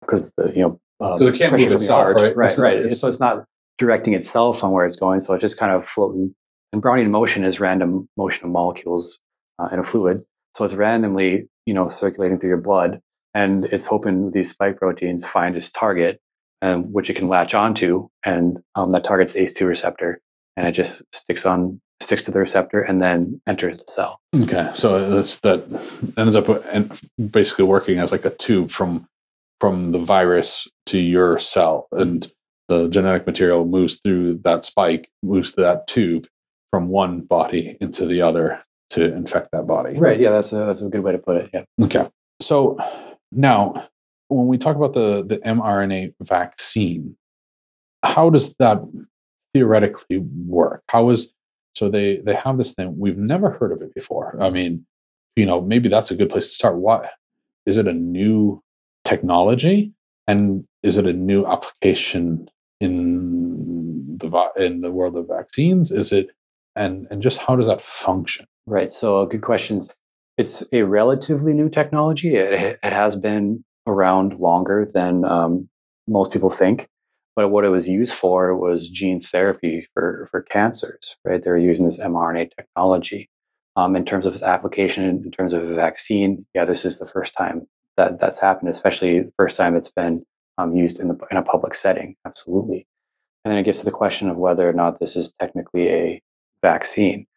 [0.00, 2.16] because the, you know, uh, 'Cause it can't pressure move from itself, heart.
[2.16, 2.36] right?
[2.36, 2.76] Right, It's- right.
[2.76, 3.44] it's- so it's not
[3.76, 5.20] directing itself on where it's going.
[5.20, 6.32] So it's just kind of floating.
[6.72, 9.18] And Brownian motion is random motion of molecules
[9.58, 10.18] uh, in a fluid.
[10.54, 13.00] So it's randomly, you know, circulating through your blood,
[13.34, 16.20] and it's hoping these spike proteins find its target,
[16.62, 20.20] um, which it can latch onto, and um, that target's ACE2 receptor,
[20.56, 24.20] and it just sticks on sticks to the receptor and then enters the cell.
[24.34, 25.64] Okay, so that's that
[26.16, 26.98] ends up and
[27.30, 29.06] basically working as like a tube from
[29.60, 32.30] from the virus to your cell, and
[32.68, 36.26] the genetic material moves through that spike, moves through that tube
[36.70, 39.98] from one body into the other to infect that body.
[39.98, 40.18] Right.
[40.18, 41.50] Yeah, that's a, that's a good way to put it.
[41.52, 41.64] Yeah.
[41.82, 42.08] Okay.
[42.40, 42.78] So
[43.32, 43.88] now,
[44.28, 47.16] when we talk about the the mRNA vaccine,
[48.02, 48.80] how does that
[49.52, 50.82] theoretically work?
[50.88, 51.32] How is
[51.74, 54.36] so they they have this thing we've never heard of it before.
[54.40, 54.84] I mean,
[55.36, 56.76] you know, maybe that's a good place to start.
[56.76, 57.10] What
[57.66, 58.62] is it a new
[59.04, 59.92] technology,
[60.26, 62.48] and is it a new application
[62.80, 65.90] in the in the world of vaccines?
[65.90, 66.30] Is it
[66.76, 68.46] and and just how does that function?
[68.68, 68.92] Right.
[68.92, 69.90] So, good questions.
[70.36, 72.36] It's a relatively new technology.
[72.36, 75.70] It, it has been around longer than um,
[76.06, 76.86] most people think.
[77.34, 81.42] But what it was used for was gene therapy for, for cancers, right?
[81.42, 83.30] They were using this mRNA technology.
[83.74, 87.06] Um, in terms of its application, in terms of a vaccine, yeah, this is the
[87.06, 90.20] first time that that's happened, especially the first time it's been
[90.58, 92.16] um, used in, the, in a public setting.
[92.26, 92.86] Absolutely.
[93.44, 96.22] And then it gets to the question of whether or not this is technically a
[96.60, 97.27] vaccine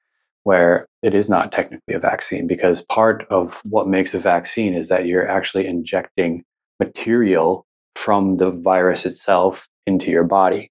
[0.43, 4.89] where it is not technically a vaccine because part of what makes a vaccine is
[4.89, 6.43] that you're actually injecting
[6.79, 10.69] material from the virus itself into your body.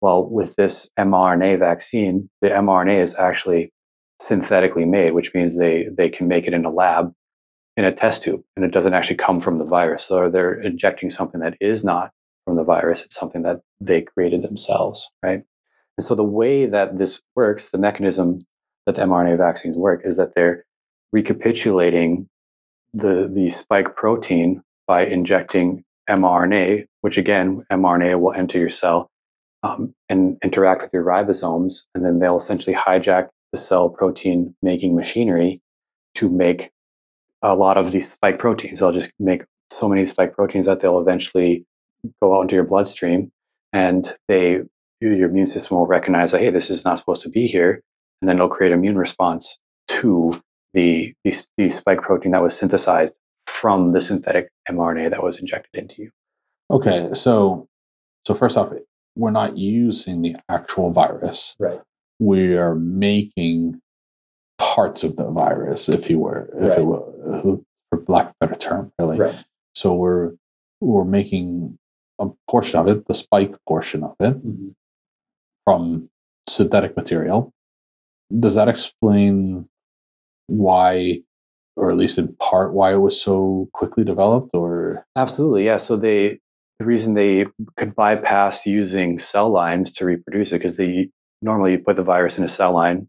[0.00, 3.70] Well, with this mRNA vaccine, the mRNA is actually
[4.20, 7.12] synthetically made, which means they they can make it in a lab
[7.76, 10.04] in a test tube, and it doesn't actually come from the virus.
[10.04, 12.10] So they're injecting something that is not
[12.46, 15.42] from the virus; it's something that they created themselves, right?
[15.98, 18.38] And so the way that this works, the mechanism
[18.90, 20.64] that the mRNA vaccines work, is that they're
[21.12, 22.28] recapitulating
[22.92, 29.08] the the spike protein by injecting mRNA, which again, mRNA will enter your cell
[29.62, 34.96] um, and interact with your ribosomes, and then they'll essentially hijack the cell protein making
[34.96, 35.60] machinery
[36.14, 36.70] to make
[37.42, 38.80] a lot of these spike proteins.
[38.80, 41.64] They'll just make so many spike proteins that they'll eventually
[42.20, 43.30] go out into your bloodstream,
[43.72, 44.62] and they
[45.00, 47.82] your immune system will recognize that hey, this is not supposed to be here,
[48.20, 50.40] and then it'll create immune response to
[50.74, 55.80] the, the, the spike protein that was synthesized from the synthetic mRNA that was injected
[55.80, 56.10] into you.
[56.70, 57.68] Okay, so
[58.26, 58.72] so first off,
[59.16, 61.54] we're not using the actual virus.
[61.58, 61.80] Right.
[62.18, 63.80] We are making
[64.58, 66.78] parts of the virus, if you were, if Right.
[66.78, 69.18] it were, for lack of a better term, really.
[69.18, 69.44] Right.
[69.74, 70.32] So we're
[70.80, 71.78] we're making
[72.18, 74.68] a portion of it, the spike portion of it, mm-hmm.
[75.64, 76.08] from
[76.48, 77.52] synthetic material.
[78.38, 79.68] Does that explain
[80.46, 81.20] why,
[81.76, 84.50] or at least in part, why it was so quickly developed?
[84.54, 85.78] Or Absolutely, yeah.
[85.78, 86.38] So they
[86.78, 91.10] the reason they could bypass using cell lines to reproduce it because they
[91.42, 93.08] normally put the virus in a cell line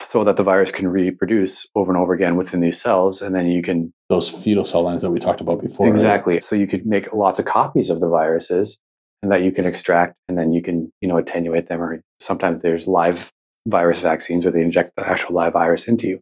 [0.00, 3.46] so that the virus can reproduce over and over again within these cells, and then
[3.46, 5.86] you can those fetal cell lines that we talked about before?
[5.86, 5.90] right?
[5.90, 6.40] exactly.
[6.40, 8.80] So you could make lots of copies of the viruses,
[9.22, 11.82] and that you can extract, and then you can you know attenuate them.
[11.82, 13.30] Or sometimes there's live
[13.68, 16.20] virus vaccines where they inject the actual live virus into you.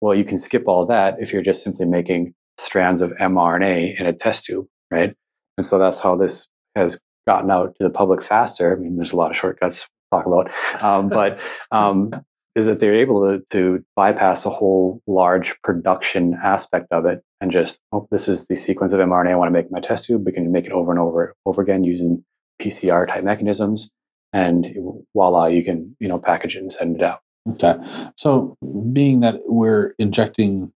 [0.00, 4.06] Well, you can skip all that if you're just simply making strands of mRNA in
[4.06, 5.12] a test tube, right?
[5.56, 8.76] And so that's how this has gotten out to the public faster.
[8.76, 10.50] I mean, there's a lot of shortcuts to talk about,
[10.82, 12.12] um, but um,
[12.54, 17.52] is that they're able to, to bypass a whole large production aspect of it and
[17.52, 20.06] just, oh, this is the sequence of mRNA I want to make in my test
[20.06, 20.24] tube.
[20.24, 22.24] We can make it over and over over again using
[22.60, 23.90] PCR type mechanisms,
[24.36, 24.66] and
[25.14, 27.20] voila, you can you know package it and send it out.
[27.52, 27.74] Okay.
[28.16, 28.56] So,
[28.92, 30.72] being that we're injecting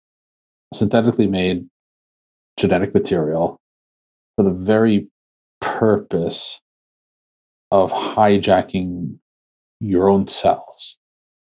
[0.72, 1.66] synthetically made
[2.56, 3.58] genetic material
[4.36, 5.08] for the very
[5.60, 6.60] purpose
[7.72, 9.18] of hijacking
[9.80, 10.96] your own cells.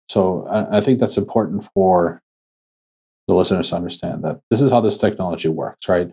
[0.08, 2.22] So, I, I think that's important for
[3.28, 6.10] the listeners to understand that this is how this technology works, right?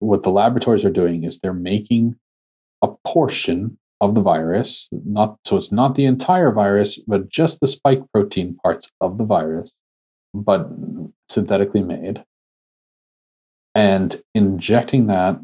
[0.00, 2.16] What the laboratories are doing is they're making
[2.82, 7.66] a portion of the virus, not so it's not the entire virus, but just the
[7.66, 9.72] spike protein parts of the virus,
[10.34, 10.68] but
[11.28, 12.22] synthetically made,
[13.74, 15.40] and injecting that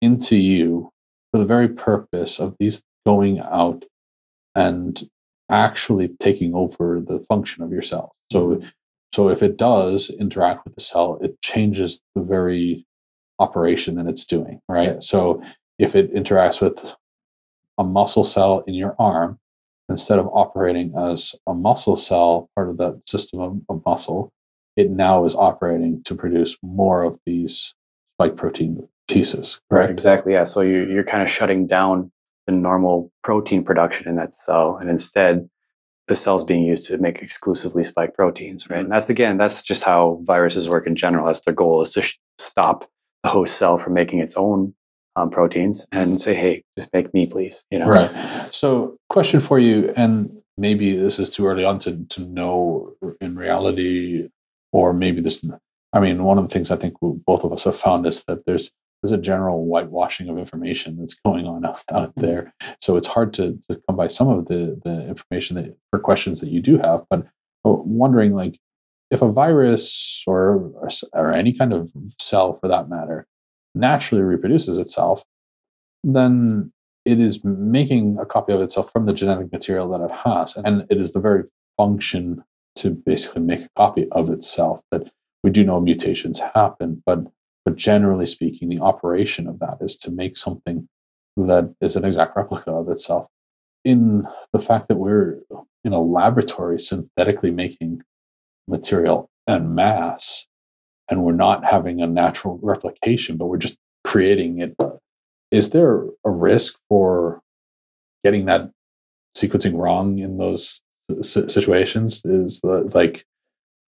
[0.00, 0.90] into you
[1.30, 3.84] for the very purpose of these going out
[4.54, 5.08] and
[5.50, 8.12] actually taking over the function of your cell.
[8.30, 8.62] So
[9.12, 12.86] so if it does interact with the cell, it changes the very
[13.38, 15.02] operation that it's doing, right?
[15.02, 15.42] So
[15.78, 16.94] if it interacts with
[17.78, 19.38] a muscle cell in your arm,
[19.88, 24.32] instead of operating as a muscle cell, part of that system of, of muscle,
[24.76, 27.74] it now is operating to produce more of these
[28.14, 29.90] spike protein pieces, correct?
[29.90, 30.32] Exactly.
[30.32, 30.44] Yeah.
[30.44, 32.10] So you, you're kind of shutting down
[32.46, 35.48] the normal protein production in that cell, and instead,
[36.08, 38.76] the cell's being used to make exclusively spike proteins, right?
[38.76, 38.84] Mm-hmm.
[38.84, 41.26] And that's again, that's just how viruses work in general.
[41.26, 42.90] That's their goal is to sh- stop
[43.22, 44.74] the host cell from making its own
[45.16, 48.48] um, proteins and say, "Hey, just make me, please." You know, Right.
[48.50, 53.36] So, question for you, and maybe this is too early on to, to know in
[53.36, 54.28] reality,
[54.72, 55.44] or maybe this.
[55.92, 58.46] I mean, one of the things I think both of us have found is that
[58.46, 58.70] there's
[59.02, 62.54] there's a general whitewashing of information that's going on out, out there.
[62.80, 66.40] So it's hard to, to come by some of the the information that for questions
[66.40, 67.04] that you do have.
[67.10, 67.26] But
[67.64, 68.58] wondering, like,
[69.10, 73.26] if a virus or or, or any kind of cell, for that matter,
[73.74, 75.22] naturally reproduces itself,
[76.04, 76.72] then
[77.04, 80.56] it is making a copy of itself from the genetic material that it has.
[80.56, 81.44] And it is the very
[81.76, 82.44] function
[82.76, 85.10] to basically make a copy of itself that
[85.42, 87.24] we do know mutations happen, but
[87.64, 90.88] but generally speaking, the operation of that is to make something
[91.36, 93.28] that is an exact replica of itself.
[93.84, 95.38] In the fact that we're
[95.84, 98.02] in a laboratory synthetically making
[98.68, 100.46] material and masse,
[101.12, 104.74] and we're not having a natural replication, but we're just creating it
[105.50, 107.40] is there a risk for
[108.24, 108.70] getting that
[109.36, 110.80] sequencing wrong in those
[111.20, 113.24] si- situations is the, like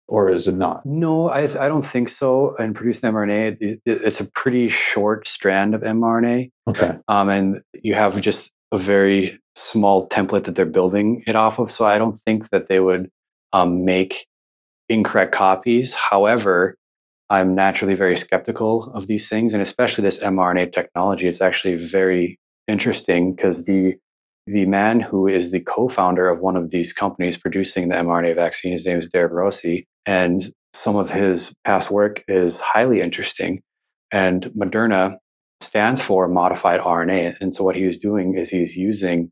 [0.10, 2.56] or is it not No, I, I don't think so.
[2.58, 7.62] In producing mRNA, it, it- it's a pretty short strand of mRNA, okay um, and
[7.82, 11.72] you have just a very small template that they're building it off of.
[11.72, 13.10] So I don't think that they would
[13.54, 14.28] um, make
[14.90, 15.94] incorrect copies.
[15.94, 16.76] However,
[17.30, 21.28] I'm naturally very skeptical of these things, and especially this mRNA technology.
[21.28, 23.96] It's actually very interesting because the
[24.46, 28.74] the man who is the co-founder of one of these companies producing the mRNA vaccine,
[28.74, 33.62] his name is Derek Rossi, and some of his past work is highly interesting.
[34.12, 35.18] And Moderna
[35.62, 37.36] stands for modified RNA.
[37.40, 39.32] And so what he was doing is he's using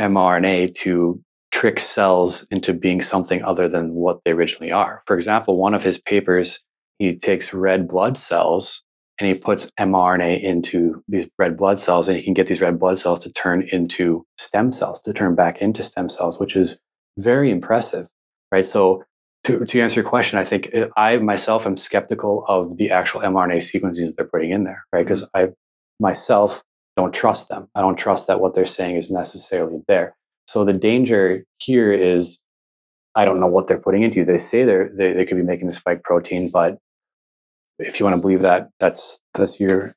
[0.00, 5.02] mRNA to trick cells into being something other than what they originally are.
[5.06, 6.60] For example, one of his papers,
[6.98, 8.82] he takes red blood cells
[9.18, 12.78] and he puts mRNA into these red blood cells, and he can get these red
[12.78, 16.80] blood cells to turn into stem cells, to turn back into stem cells, which is
[17.18, 18.08] very impressive,
[18.52, 18.64] right?
[18.64, 19.02] So,
[19.44, 23.20] to, to answer your question, I think uh, I myself am skeptical of the actual
[23.20, 25.04] mRNA sequences they're putting in there, right?
[25.04, 25.48] Because I
[25.98, 26.62] myself
[26.96, 27.68] don't trust them.
[27.74, 30.16] I don't trust that what they're saying is necessarily there.
[30.46, 32.40] So the danger here is
[33.14, 34.20] I don't know what they're putting into.
[34.20, 34.24] You.
[34.24, 36.78] They say they're, they they could be making the spike protein, but
[37.78, 39.92] if you want to believe that, that's that's your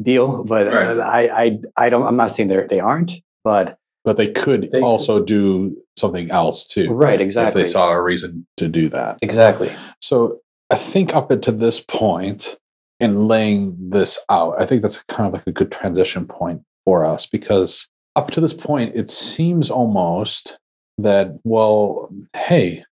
[0.00, 0.44] deal.
[0.44, 0.98] But uh, right.
[1.00, 2.04] I, I I don't.
[2.04, 3.12] I'm not saying they they aren't,
[3.44, 6.90] but but they could they also do something else too.
[6.90, 7.20] Right.
[7.20, 7.62] Exactly.
[7.62, 9.18] If they saw a reason to do that.
[9.22, 9.70] Exactly.
[10.00, 10.40] So
[10.70, 12.56] I think up until this point,
[12.98, 17.04] in laying this out, I think that's kind of like a good transition point for
[17.04, 17.86] us because
[18.16, 20.58] up to this point, it seems almost
[20.98, 22.84] that well, hey,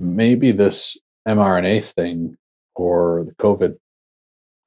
[0.00, 2.36] maybe this mRNA thing
[2.76, 3.76] or the COVID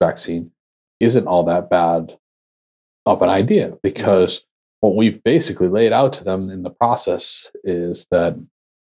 [0.01, 0.51] vaccine
[0.99, 2.17] isn't all that bad
[3.05, 4.43] of an idea because
[4.79, 8.37] what we've basically laid out to them in the process is that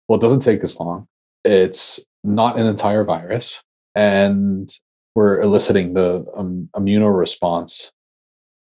[0.08, 1.08] well it doesn't take as long.
[1.44, 3.62] It's not an entire virus
[3.96, 4.74] and
[5.16, 7.92] we're eliciting the um, response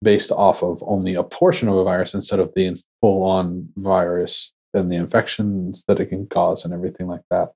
[0.02, 4.52] based off of only a portion of a virus instead of the full on virus
[4.74, 7.50] and the infections that it can cause and everything like that.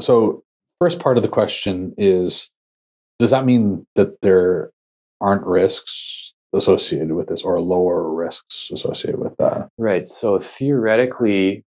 [0.00, 0.42] So
[0.80, 2.50] first part of the question is
[3.18, 4.70] does that mean that there
[5.20, 9.68] aren't risks associated with this or lower risks associated with that?
[9.76, 10.06] Right.
[10.06, 11.64] So theoretically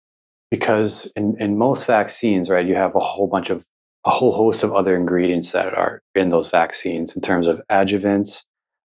[0.51, 3.66] because in, in most vaccines right you have a whole bunch of
[4.06, 8.45] a whole host of other ingredients that are in those vaccines in terms of adjuvants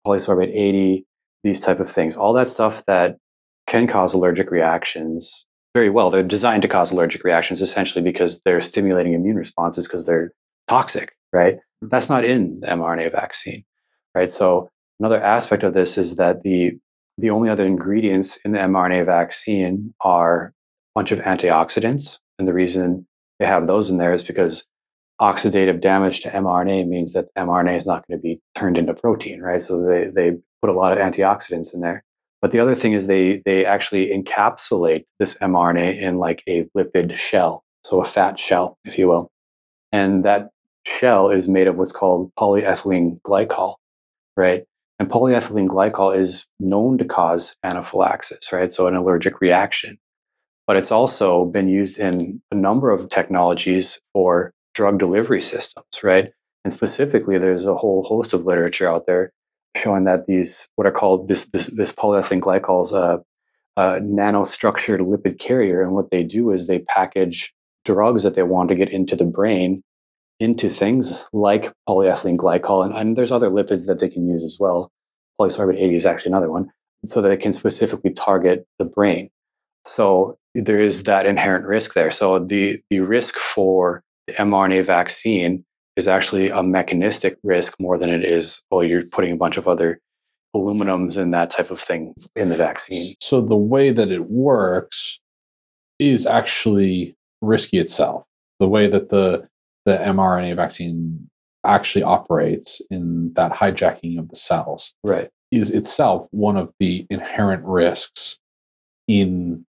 [0.05, 1.05] polysorbate 80
[1.43, 3.17] these type of things all that stuff that
[3.67, 6.09] can cause allergic reactions very well.
[6.09, 10.31] They're designed to cause allergic reactions essentially because they're stimulating immune responses because they're
[10.67, 11.55] toxic, right?
[11.55, 11.87] Mm-hmm.
[11.87, 13.63] That's not in the mRNA vaccine,
[14.15, 14.31] right?
[14.31, 14.69] So
[14.99, 16.77] another aspect of this is that the
[17.17, 20.51] the only other ingredients in the mRNA vaccine are a
[20.95, 23.05] bunch of antioxidants, and the reason
[23.39, 24.65] they have those in there is because
[25.19, 29.41] oxidative damage to mRNA means that mRNA is not going to be turned into protein,
[29.41, 29.61] right?
[29.61, 32.03] So they they put a lot of antioxidants in there.
[32.41, 37.13] But the other thing is they they actually encapsulate this mRNA in like a lipid
[37.13, 39.29] shell, so a fat shell, if you will.
[39.91, 40.49] And that
[40.85, 43.75] shell is made of what's called polyethylene glycol,
[44.35, 44.63] right?
[44.99, 48.71] And polyethylene glycol is known to cause anaphylaxis, right?
[48.73, 49.97] So an allergic reaction.
[50.67, 56.29] But it's also been used in a number of technologies for drug delivery systems, right?
[56.63, 59.31] And specifically, there's a whole host of literature out there
[59.75, 63.17] showing that these what are called this this, this polyethylene glycol is a, uh,
[63.77, 67.53] a uh, nanostructured lipid carrier, and what they do is they package
[67.85, 69.81] drugs that they want to get into the brain
[70.41, 74.57] into things like polyethylene glycol, and, and there's other lipids that they can use as
[74.59, 74.91] well.
[75.39, 76.69] Polysorbate 80 is actually another one,
[77.05, 79.29] so that it can specifically target the brain.
[79.85, 82.11] So there is that inherent risk there.
[82.11, 85.63] So the the risk for the mRNA vaccine
[85.97, 89.67] is actually a mechanistic risk more than it is, well, you're putting a bunch of
[89.67, 89.99] other
[90.55, 93.15] aluminums and that type of thing in the vaccine.
[93.21, 95.19] So the way that it works
[95.99, 98.25] is actually risky itself.
[98.59, 99.47] The way that the
[99.85, 101.27] the mRNA vaccine
[101.65, 105.29] actually operates in that hijacking of the cells right.
[105.51, 108.37] is itself one of the inherent risks
[109.07, 109.65] in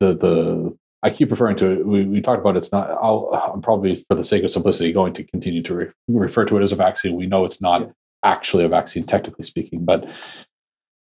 [0.00, 1.86] the the I keep referring to it.
[1.86, 2.90] We, we talked about it's not.
[2.90, 6.56] I'll, I'm probably, for the sake of simplicity, going to continue to re- refer to
[6.56, 7.14] it as a vaccine.
[7.14, 7.88] We know it's not yeah.
[8.24, 10.08] actually a vaccine, technically speaking, but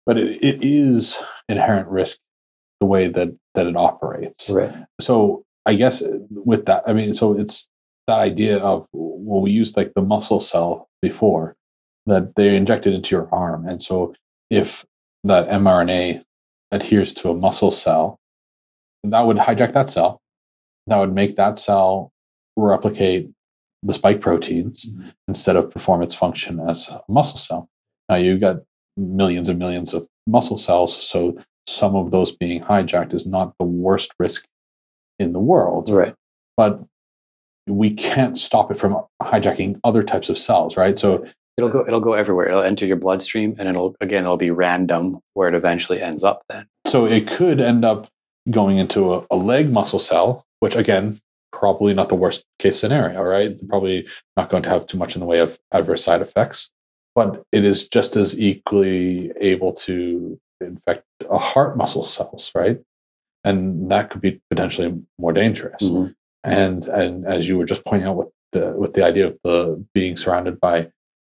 [0.05, 1.15] but it, it is
[1.47, 2.19] inherent risk
[2.81, 4.49] the way that that it operates.
[4.49, 4.75] Right.
[4.99, 7.69] So I guess with that, I mean, so it's
[8.07, 11.55] that idea of well, we used like the muscle cell before
[12.07, 14.13] that they injected into your arm, and so
[14.49, 14.85] if
[15.23, 16.23] that mRNA
[16.73, 18.19] adheres to a muscle cell
[19.03, 20.21] that would hijack that cell.
[20.87, 22.11] That would make that cell
[22.55, 23.29] replicate
[23.83, 25.09] the spike proteins mm-hmm.
[25.27, 27.67] instead of perform its function as a muscle cell.
[28.09, 28.57] Now you've got
[28.97, 31.37] millions and millions of muscle cells, so
[31.67, 34.45] some of those being hijacked is not the worst risk
[35.19, 35.89] in the world.
[35.89, 36.13] Right.
[36.55, 36.81] But
[37.67, 40.99] we can't stop it from hijacking other types of cells, right?
[40.99, 41.25] So
[41.57, 42.47] it'll go it'll go everywhere.
[42.47, 46.41] It'll enter your bloodstream, and it'll again it'll be random where it eventually ends up.
[46.49, 48.07] Then so it could end up
[48.49, 51.19] going into a, a leg muscle cell, which again
[51.51, 53.55] probably not the worst case scenario, right?
[53.69, 56.69] Probably not going to have too much in the way of adverse side effects,
[57.15, 62.79] but it is just as equally able to infect a heart muscle cells, right?
[63.43, 65.83] And that could be potentially more dangerous.
[65.83, 66.13] Mhm.
[66.43, 69.85] And and as you were just pointing out with the with the idea of the
[69.93, 70.89] being surrounded by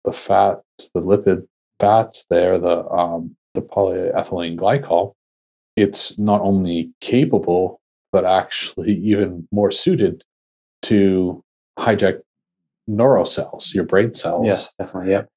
[0.04, 1.48] the fats, the lipid
[1.80, 5.14] fats there, the um, the polyethylene glycol,
[5.78, 7.80] it's not only capable
[8.12, 10.24] but actually even more suited
[10.82, 11.44] to
[11.80, 12.20] hijack
[12.90, 14.46] neurocells, your brain cells.
[14.46, 15.30] yes, definitely, yep.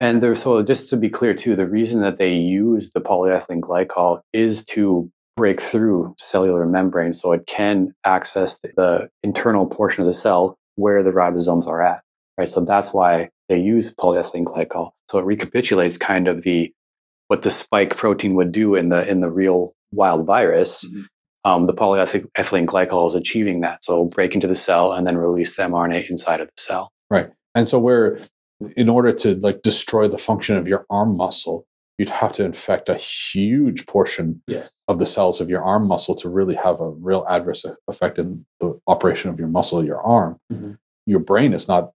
[0.00, 3.60] And there's so just to be clear too, the reason that they use the polyethylene
[3.60, 10.02] glycol is to break through cellular membrane so it can access the, the internal portion
[10.02, 12.02] of the cell where the ribosomes are at.
[12.36, 12.48] Right.
[12.48, 14.90] So that's why they use polyethylene glycol.
[15.08, 16.72] So it recapitulates kind of the
[17.28, 20.84] what the spike protein would do in the in the real wild virus.
[20.84, 21.04] Mhm.
[21.44, 23.84] Um, the polyethylene glycol is achieving that.
[23.84, 26.90] So it'll break into the cell and then release the mRNA inside of the cell.
[27.10, 27.30] Right.
[27.54, 28.18] And so where
[28.76, 31.64] in order to like destroy the function of your arm muscle,
[31.98, 34.72] you'd have to infect a huge portion Yes.
[34.88, 38.44] of the cells of your arm muscle to really have a real adverse effect in
[38.60, 40.38] the operation of your muscle, your arm.
[40.52, 40.78] Mhm.
[41.06, 41.92] Your brain is not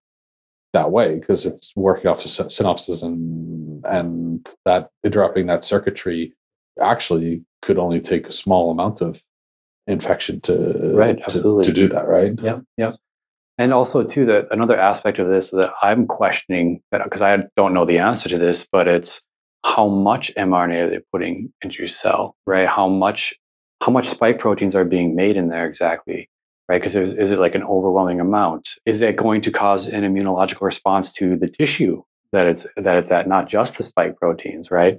[0.73, 6.33] that way because it's working off of syn- synapses and and that interrupting that circuitry
[6.81, 9.21] actually could only take a small amount of
[9.87, 11.65] infection to Right, absolutely.
[11.65, 12.93] to do that right Yep, yep.
[13.57, 17.75] And also, too, that another aspect of this that I'm questioning that because I don't
[17.75, 19.21] know the answer to this, but it's
[19.63, 22.67] how much mRNA are they putting into your cell, right?
[22.67, 23.35] How much,
[23.83, 26.27] how much spike proteins are being made in there exactly,
[26.71, 26.79] right?
[26.79, 28.69] Because is, is it like an overwhelming amount?
[28.85, 32.01] Is it going to cause an immunological response to the tissue
[32.31, 34.97] that it's that it's at, not just the spike proteins, right?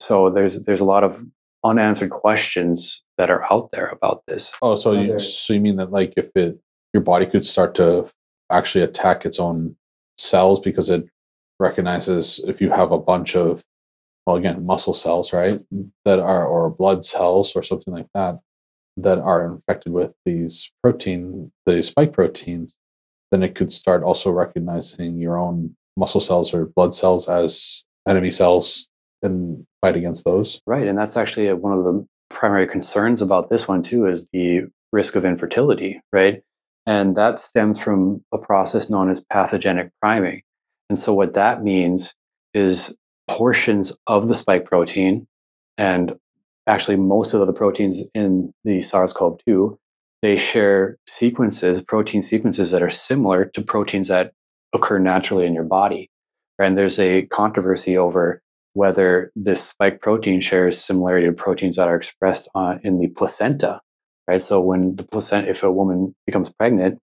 [0.00, 1.24] So there's there's a lot of
[1.62, 4.52] unanswered questions that are out there about this.
[4.60, 6.58] Oh, so you, Other- so you mean that like if it
[6.92, 8.10] your body could start to
[8.50, 9.76] actually attack its own
[10.18, 11.06] cells because it
[11.60, 13.62] recognizes if you have a bunch of
[14.26, 15.60] well again muscle cells right
[16.04, 18.40] that are or blood cells or something like that
[18.96, 22.76] that are infected with these protein the spike proteins
[23.30, 28.30] then it could start also recognizing your own muscle cells or blood cells as enemy
[28.30, 28.88] cells
[29.22, 33.68] and fight against those Right, and that's actually one of the primary concerns about this
[33.68, 36.42] one too is the risk of infertility, right?
[36.86, 40.42] And that stems from a process known as pathogenic priming.
[40.88, 42.14] And so what that means
[42.54, 42.96] is
[43.28, 45.26] portions of the spike protein
[45.76, 46.16] and
[46.66, 49.76] actually most of the proteins in the SARS-CoV-2
[50.22, 54.32] they share sequences, protein sequences that are similar to proteins that
[54.74, 56.10] occur naturally in your body.
[56.58, 58.40] And there's a controversy over
[58.72, 63.80] whether this spike protein shares similarity to proteins that are expressed on, in the placenta,
[64.26, 64.40] right?
[64.40, 66.98] So when the placenta, if a woman becomes pregnant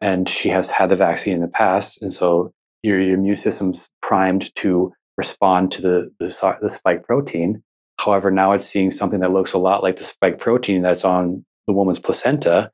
[0.00, 3.90] and she has had the vaccine in the past, and so your, your immune system's
[4.00, 7.62] primed to respond to the, the the spike protein.
[8.04, 11.44] However, now it's seeing something that looks a lot like the spike protein that's on
[11.66, 12.70] the woman's placenta.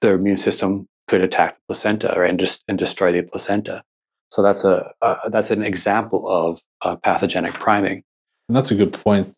[0.00, 3.82] The immune system could attack the placenta, right, and just and destroy the placenta.
[4.30, 8.02] So that's a uh, that's an example of uh, pathogenic priming.
[8.48, 9.34] And that's a good point,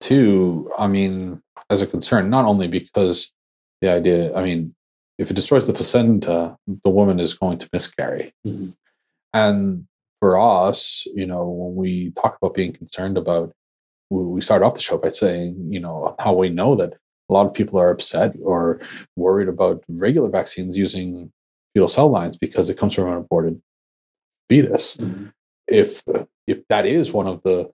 [0.00, 0.70] too.
[0.78, 1.40] I mean,
[1.70, 3.32] as a concern, not only because
[3.80, 4.74] the idea, I mean,
[5.18, 8.34] if it destroys the placenta, the woman is going to miscarry.
[8.46, 8.74] Mhm.
[9.32, 9.86] And
[10.18, 13.54] for us, you know, when we talk about being concerned about,
[14.10, 16.94] we we start off the show by saying, you know, how we know that
[17.28, 18.80] a lot of people are upset or
[19.16, 21.32] worried about regular vaccines using
[21.72, 23.60] fetal cell lines because it comes from an aborted
[24.48, 24.96] fetus.
[24.96, 25.26] Mm-hmm.
[25.68, 26.02] If
[26.46, 27.70] if that is one of the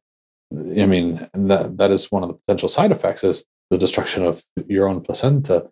[0.53, 4.43] i mean that that is one of the potential side effects is the destruction of
[4.68, 5.68] your own placenta.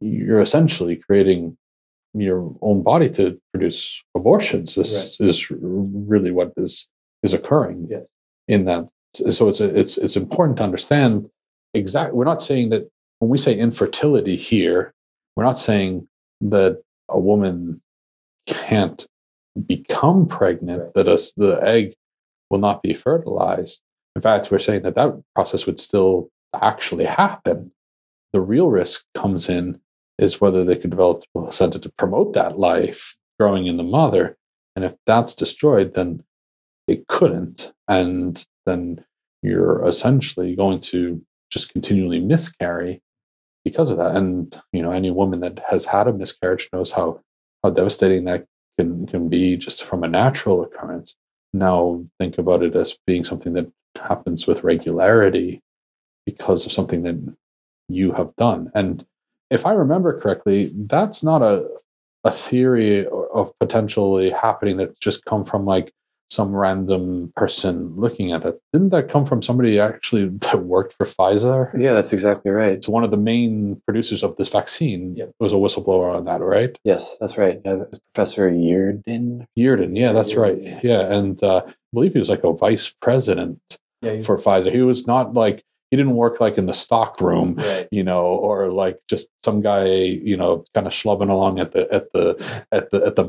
[0.00, 1.56] You're essentially creating
[2.14, 4.74] your own body to produce abortions.
[4.74, 6.88] This is really what is
[7.22, 8.04] is occurring Yes.
[8.48, 11.28] in that so it's it's it's important to understand
[11.74, 12.88] exactly we're not saying that
[13.18, 14.92] when we say infertility here
[15.36, 16.06] we're not saying
[16.40, 17.80] that a woman
[18.46, 19.06] can't
[19.66, 20.94] become pregnant Right.
[20.94, 21.94] that the egg
[22.50, 23.80] will not be fertilized.
[24.16, 27.70] In fact we're saying that that process would still actually happen.
[28.32, 29.80] The real risk comes in
[30.18, 34.36] is whether they could develop the placenta to promote that life growing in the mother.
[34.76, 36.22] And if that's destroyed then
[36.86, 37.72] it couldn't.
[37.88, 39.04] And then
[39.42, 43.00] you're essentially going to just continually miscarry
[43.64, 47.20] because of that and you know any woman that has had a miscarriage knows how
[47.62, 48.46] how devastating that
[48.78, 51.14] can can be just from a natural occurrence.
[51.52, 55.60] Now think about it as being something that happens with regularity
[56.24, 57.36] because of something that
[57.88, 58.70] you have done.
[58.74, 59.04] And
[59.50, 61.68] if I remember correctly, that's not a
[62.24, 65.92] a theory of potentially happening that's just come from like
[66.30, 68.60] some random person looking at it.
[68.72, 71.70] Didn't that come from somebody actually that worked for Pfizer?
[71.78, 72.72] Yeah, that's exactly right.
[72.72, 75.32] It's one of the main producers of this vaccine Yep.
[75.40, 76.78] was a whistleblower on that, right?
[76.84, 77.60] Yes, that's right.
[77.64, 79.46] Yeah, that's Professor Yeadon.
[79.58, 80.58] Yeadon, yeah, that's right.
[80.60, 80.82] Yeadon.
[80.82, 83.58] Yeah, and uh, I believe he was like a vice president
[84.00, 84.72] Yeah, for Pfizer.
[84.72, 87.88] He was not like he didn't work like in the stock room, right.
[87.90, 91.92] you know, or like just some guy, you know, kind of schlubbing along at the
[91.92, 93.24] at the at the at the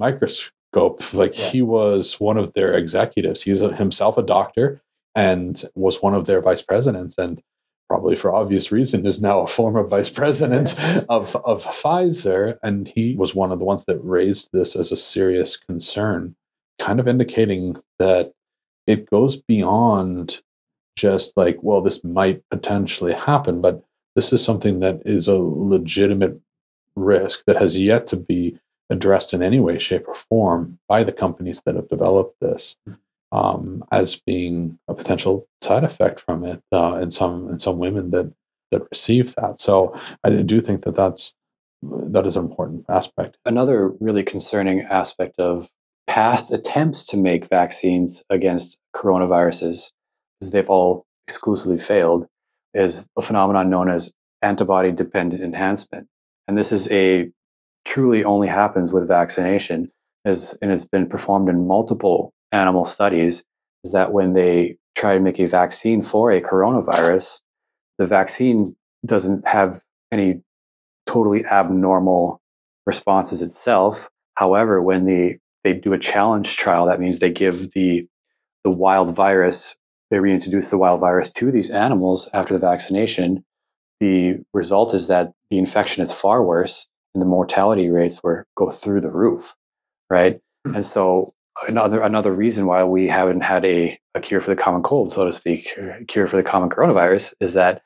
[0.76, 1.50] Like Yeah.
[1.50, 3.42] he was one of their executives.
[3.42, 4.82] He's himself a doctor
[5.16, 7.42] and was one of their vice presidents, and
[7.90, 10.76] probably for obvious reason is now a former vice president
[11.10, 12.58] of of Pfizer.
[12.64, 16.36] And he was one of the ones that raised this as a serious concern,
[16.80, 18.32] kind of indicating that
[18.88, 20.42] it goes beyond
[20.96, 23.84] just like, well, this might potentially happen, but
[24.16, 26.38] this is something that is a legitimate
[26.96, 28.58] risk that has yet to be
[28.92, 32.76] addressed in any way, shape, or form by the companies that have developed this
[33.32, 38.12] um, as being a potential side effect from it uh, in some in some women
[38.12, 38.32] that
[38.72, 39.60] that receive that.
[39.60, 41.34] So I do think that that's
[41.82, 43.38] that is an important aspect.
[43.46, 45.70] Another really concerning aspect of
[46.08, 49.92] past attempts to make vaccines against coronaviruses,
[50.40, 52.28] because they've all exclusively failed,
[52.74, 56.08] is a phenomenon known as antibody dependent enhancement.
[56.48, 57.32] And this is a
[57.86, 59.88] truly only happens with vaccination,
[60.26, 63.44] is, and it's been performed in multiple animal studies,
[63.84, 67.42] is that when they try to make a vaccine for a coronavirus,
[67.98, 68.76] the vaccine
[69.06, 70.42] doesn't have any
[71.06, 72.42] totally abnormal
[72.86, 74.10] responses itself.
[74.36, 78.08] However, when the they do a challenge trial, that means they give the
[78.64, 79.76] the wild virus,
[80.10, 83.44] they reintroduce the wild virus to these animals after the vaccination.
[84.00, 88.70] The result is that the infection is far worse, and the mortality rates were go
[88.70, 89.56] through the roof,
[90.10, 90.40] right?
[90.66, 90.76] Hmm.
[90.76, 91.34] And so
[91.68, 95.26] another another reason why we haven't had a, a cure for the common cold, so
[95.26, 97.82] to speak, a cure for the common coronavirus, is that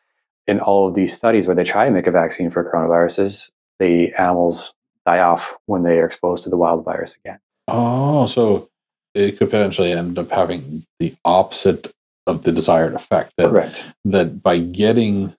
[0.47, 4.13] in all of these studies where they try to make a vaccine for coronaviruses, the
[4.13, 4.73] animals
[5.05, 7.39] die off when they are exposed to the wild virus again.
[7.67, 8.69] Oh, so
[9.13, 11.91] it could potentially end up having the opposite
[12.28, 13.34] of the desired effect.
[13.38, 13.86] That Correct.
[14.05, 15.36] that by getting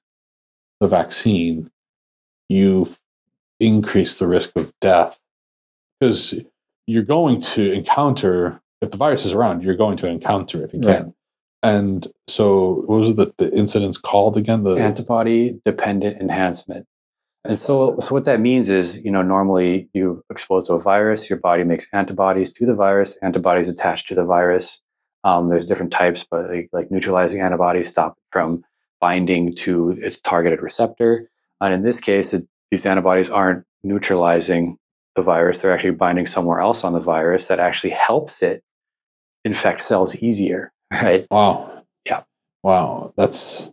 [0.80, 1.70] the vaccine,
[2.48, 2.94] you
[3.60, 5.18] increase the risk of death
[5.98, 6.34] because
[6.86, 11.04] you're going to encounter if the virus is around, you're going to encounter it again.
[11.04, 11.12] Right.
[11.62, 14.62] And so, what was that the incident's called again?
[14.62, 16.86] The Antibody dependent enhancement.
[17.44, 21.30] And so, so what that means is, you know, normally you expose to a virus,
[21.30, 24.82] your body makes antibodies to the virus, antibodies attached to the virus.
[25.24, 28.64] Um, there's different types, but like, like neutralizing antibodies stop from
[29.00, 31.20] binding to its targeted receptor.
[31.60, 34.76] And in this case, it, these antibodies aren't neutralizing
[35.14, 38.62] the virus; they're actually binding somewhere else on the virus that actually helps it
[39.44, 41.26] infect cells easier, right?
[41.30, 42.22] wow, Yeah.
[42.62, 43.72] wow, that's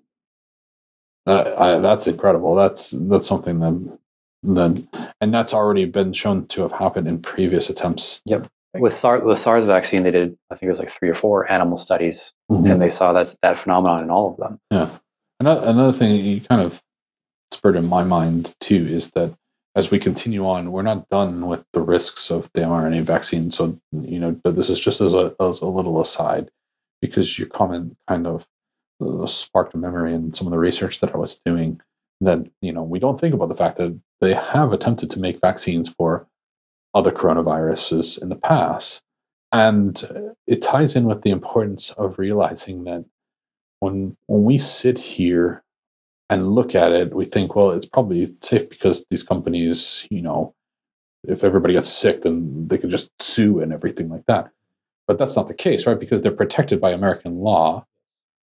[1.25, 2.55] uh, I, that's incredible.
[2.55, 3.97] That's that's something that
[4.43, 8.21] that and that's already been shown to have happened in previous attempts.
[8.25, 8.47] Yep.
[8.75, 11.49] With SARS, the SARS vaccine, they did, I think it was like three or four
[11.51, 12.71] animal studies, Mhm.
[12.71, 14.59] and they saw that that phenomenon in all of them.
[14.71, 14.89] Yeah.
[15.39, 16.81] Another, another thing you kind of
[17.53, 19.33] spurred in my mind too is that
[19.75, 23.49] as we continue on, we're not done with the risks of the mRNA vaccine.
[23.49, 26.51] So, you know, but this is just as a, as a little aside,
[27.01, 28.45] because your comment kind of
[29.01, 31.81] uh, sparked a memory in some of the research that I was doing
[32.21, 35.41] that, you know, we don't think about the fact that they have attempted to make
[35.41, 36.27] vaccines for
[36.93, 39.01] other coronaviruses in the past.
[39.51, 43.05] And it ties in with the importance of realizing that
[43.79, 45.62] when when we sit here
[46.33, 50.55] and look at it, we think, well, it's probably safe because these companies, you know,
[51.25, 54.49] if everybody gets sick, then they can just sue and everything like that.
[55.07, 55.99] But that's not the case, right?
[55.99, 57.85] Because they're protected by American law.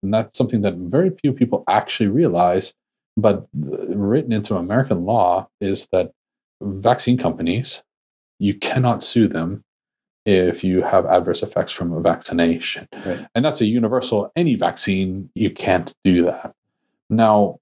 [0.03, 2.73] And that's something that very few people actually realize.
[3.17, 6.13] But written into American law is that
[6.63, 7.83] vaccine companies,
[8.39, 9.65] you cannot sue them
[10.25, 12.87] if you have adverse effects from a vaccination.
[13.05, 13.27] Right.
[13.35, 16.55] And that's a universal, any vaccine, you can't do that.
[17.11, 17.59] Now,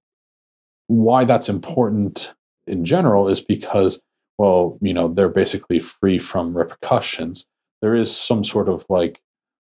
[0.91, 2.33] why that's important
[2.67, 4.01] in general is because,
[4.37, 7.45] well, you know, they're basically free from repercussions.
[7.81, 9.21] There is some sort of like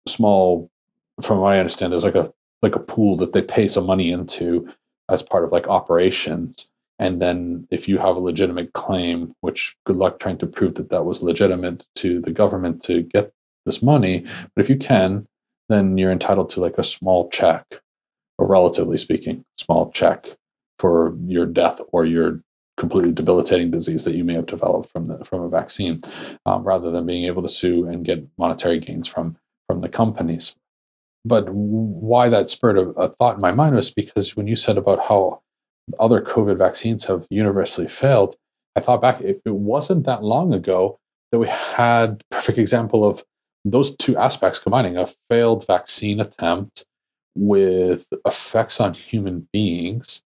[0.06, 0.70] small,
[1.22, 4.12] from what I understand, there's like a like a pool that they pay some money
[4.12, 4.70] into
[5.10, 6.70] as part of like operations.
[7.00, 10.90] And then if you have a legitimate claim, which good luck trying to prove that
[10.90, 13.32] that was legitimate to the government to get
[13.66, 14.26] this money.
[14.56, 15.26] But if you can,
[15.70, 17.66] then you're entitled to like a small check,
[18.38, 20.28] or relatively speaking, small check
[20.80, 22.42] for your death or your
[22.78, 26.04] completely debilitating disease that you may have developed from the from a vaccine,
[26.46, 30.56] um, rather than being able to sue and get monetary gains from from the companies.
[31.26, 34.78] But why that spurred a, a thought in my mind was because when you said
[34.78, 35.42] about how
[36.00, 38.36] other COVID vaccines have universally failed,
[38.76, 41.00] I thought back, it, it wasn't that long ago
[41.32, 43.24] that we had perfect example of
[43.66, 46.86] those two aspects combining a failed vaccine attempt
[47.36, 50.22] with effects on human beings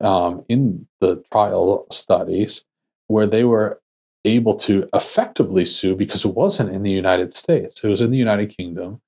[0.00, 2.64] um, in the trial studies
[3.08, 3.80] where they were
[4.24, 7.82] able to effectively sue because it wasn't in the United States.
[7.82, 9.00] It was in the United Kingdom.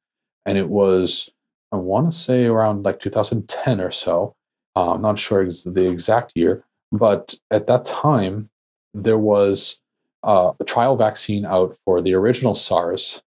[0.47, 1.28] And it was,
[1.72, 4.34] I want to say around like 2010 or so.
[4.76, 8.49] Uh, I'm not sure the exact year, but at that time,
[8.95, 9.78] there was
[10.22, 13.22] uh, a trial vaccine out for the original SARS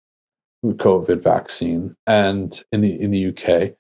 [0.65, 3.73] COVID vaccine, and in the in the UK,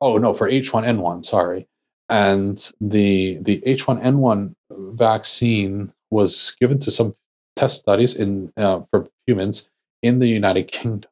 [0.00, 1.68] oh no, for H1N1, sorry,
[2.08, 7.14] and the the H1N1 vaccine was given to some
[7.56, 9.68] test studies in uh, for humans
[10.02, 11.10] in the United Kingdom,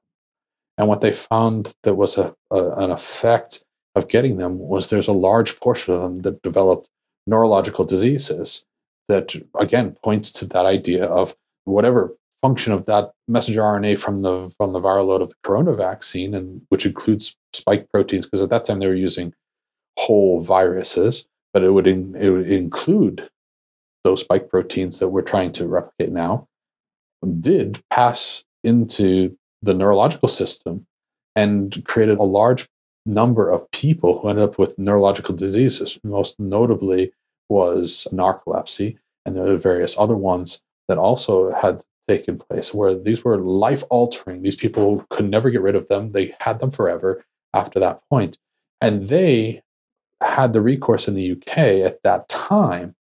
[0.79, 3.65] and what they found that was a, a an effect
[3.95, 6.89] of getting them was there's a large portion of them that developed
[7.27, 8.65] neurological diseases
[9.09, 11.35] that again points to that idea of
[11.65, 15.75] whatever function of that messenger RNA from the from the viral load of the corona
[15.75, 19.33] vaccine, and which includes spike proteins, because at that time they were using
[19.99, 23.29] whole viruses, but it would in, it would include
[24.05, 26.49] those spike proteins that we're trying to replicate now,
[27.41, 30.87] did pass into the neurological system
[31.37, 32.69] and created a large
[33.07, 35.99] number of people who ended up with neurological diseases.
[36.05, 37.13] Most notably
[37.49, 43.25] was narcolepsy, and there are various other ones that also had taken place where these
[43.25, 44.43] were life altering.
[44.43, 46.13] These people could never get rid of them.
[46.13, 47.25] They had them forever
[47.55, 48.39] after that point.
[48.81, 49.63] And they
[50.23, 52.95] had the recourse in the UK at that time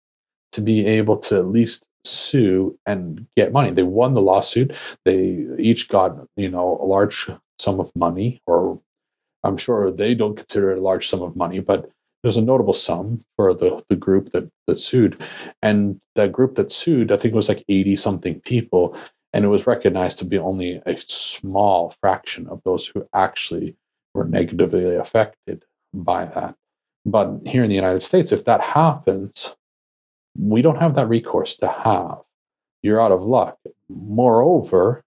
[0.52, 3.70] to be able to at least sue and get money.
[3.70, 4.72] They won the lawsuit.
[5.04, 8.80] They each got, you know, a large sum of money, or
[9.44, 11.90] I'm sure they don't consider it a large sum of money, but
[12.22, 15.20] there's a notable sum for the, the group that, that sued.
[15.62, 18.96] And that group that sued, I think it was like 80 something people.
[19.32, 23.76] And it was recognized to be only a small fraction of those who actually
[24.14, 25.64] were negatively affected
[25.94, 26.56] by that.
[27.06, 29.54] But here in the United States, if that happens,
[30.38, 32.18] we don't have that recourse to have.
[32.82, 33.58] You're out of luck.
[33.88, 35.02] Moreover,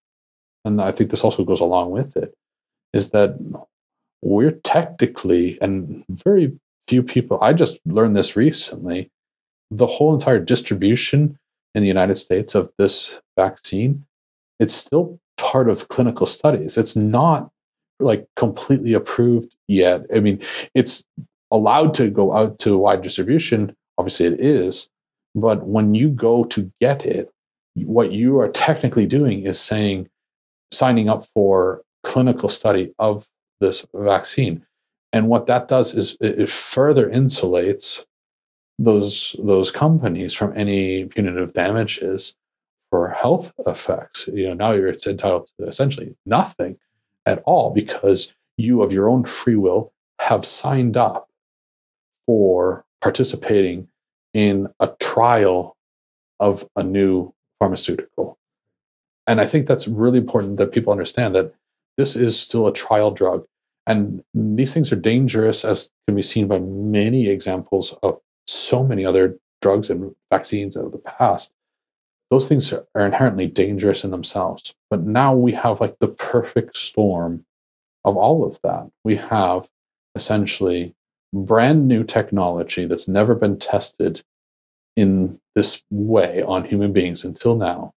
[0.65, 2.33] and I think this also goes along with it,
[2.93, 3.37] is that
[4.21, 9.09] we're technically and very few people, I just learned this recently.
[9.71, 11.37] The whole entire distribution
[11.75, 14.05] in the United States of this vaccine,
[14.59, 16.77] it's still part of clinical studies.
[16.77, 17.49] It's not
[17.99, 20.05] like completely approved yet.
[20.13, 20.41] I mean,
[20.75, 21.03] it's
[21.53, 23.73] allowed to go out to wide distribution.
[23.97, 24.89] Obviously, it is.
[25.35, 27.31] But when you go to get it,
[27.75, 30.09] what you are technically doing is saying,
[30.71, 33.25] signing up for clinical study of
[33.61, 34.65] this vaccine.
[35.13, 38.03] And what that does is it further insulates
[38.79, 42.35] those those companies from any punitive damages
[42.89, 44.27] for health effects.
[44.27, 46.77] You know, now you're it's entitled to essentially nothing
[47.27, 51.29] at all because you of your own free will have signed up
[52.25, 53.87] for participating
[54.33, 55.75] in a trial
[56.39, 58.37] of a new pharmaceutical.
[59.27, 61.53] And I think that's really important that people understand that
[61.97, 63.45] this is still a trial drug.
[63.85, 69.05] And these things are dangerous, as can be seen by many examples of so many
[69.05, 71.51] other drugs and vaccines of the past.
[72.31, 74.73] Those things are inherently dangerous in themselves.
[74.89, 77.45] But now we have like the perfect storm
[78.05, 78.89] of all of that.
[79.03, 79.69] We have
[80.15, 80.95] essentially
[81.33, 84.23] brand new technology that's never been tested
[84.95, 87.93] in this way on human beings until now,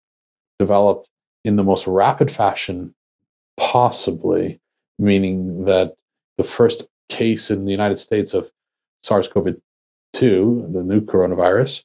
[0.59, 1.09] developed
[1.43, 2.93] in the most rapid fashion
[3.57, 4.59] possibly
[4.99, 5.95] meaning that
[6.37, 8.51] the first case in the United States of
[9.03, 9.55] SARS CoV
[10.13, 11.83] 2, the new coronavirus,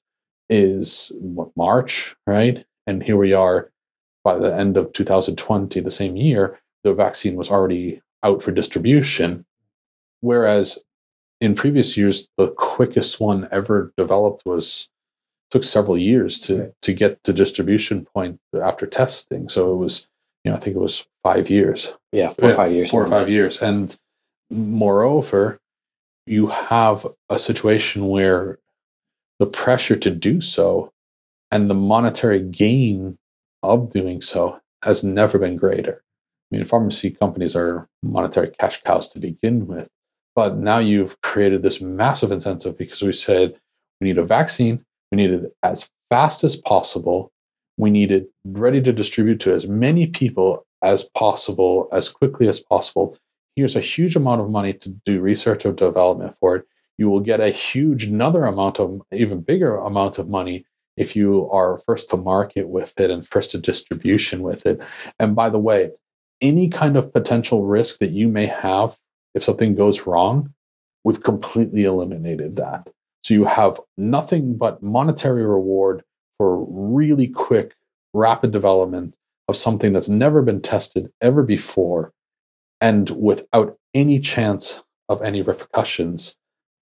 [0.49, 2.64] is what, March, right?
[2.86, 3.70] And here we are
[4.24, 9.44] by the end of 2020, the same year, the vaccine was already out for distribution.
[10.20, 10.78] Whereas
[11.41, 14.89] in previous years, the quickest one ever developed was
[15.51, 16.72] took several years to right.
[16.82, 19.49] to get to distribution point after testing.
[19.49, 20.07] So it was
[20.45, 21.93] you know, I think it was five years.
[22.12, 22.91] Yeah, four or five years.
[22.91, 23.61] Four or five years.
[23.61, 23.99] And
[24.51, 25.59] moreover,
[26.26, 28.59] you have a situation where
[29.39, 30.93] the pressure to do so
[31.51, 33.18] and the monetary gain
[33.62, 36.03] of doing so has never been greater.
[36.51, 39.89] I mean, pharmacy companies are monetary cash cows to begin with,
[40.39, 43.59] but now you've created this massive incentive because we said
[44.01, 47.32] we need a vaccine, we need it as fast as possible,
[47.76, 52.61] we need it ready to distribute to as many people as possible, as quickly as
[52.61, 53.18] possible.
[53.57, 56.66] Here's a huge amount of money to do research or development for it.
[56.99, 60.64] You will get a huge another amount of even bigger amount of money
[60.97, 64.80] if you are first to market with it and first to distribution with it.
[65.18, 65.91] And by the way,
[66.41, 68.97] any kind of potential risk that you may have
[69.39, 70.53] if something goes wrong,
[71.05, 72.89] we've completely eliminated that.
[73.22, 76.03] So you have nothing but monetary reward
[76.39, 77.74] for really quick,
[78.12, 79.16] rapid development
[79.49, 82.12] of something that's never been tested ever before
[82.80, 86.36] and without any chance of any repercussions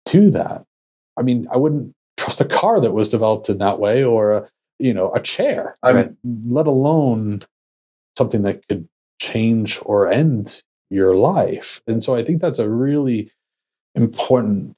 [0.07, 0.65] to that.
[1.19, 4.49] I mean, I wouldn't trust a car that was developed in that way or a,
[4.79, 6.11] you know, a chair, right?
[6.25, 7.45] let alone
[8.17, 8.89] something that could
[9.21, 11.83] change or end your life.
[11.87, 13.33] And so I think that's a really
[13.95, 14.77] important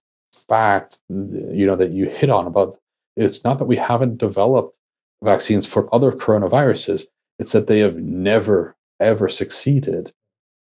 [0.49, 2.79] fact, you know, that you hit on about
[3.17, 4.79] it's not that we haven't developed
[5.23, 7.05] vaccines for other coronaviruses,
[7.39, 10.13] it's that they have never, ever succeeded.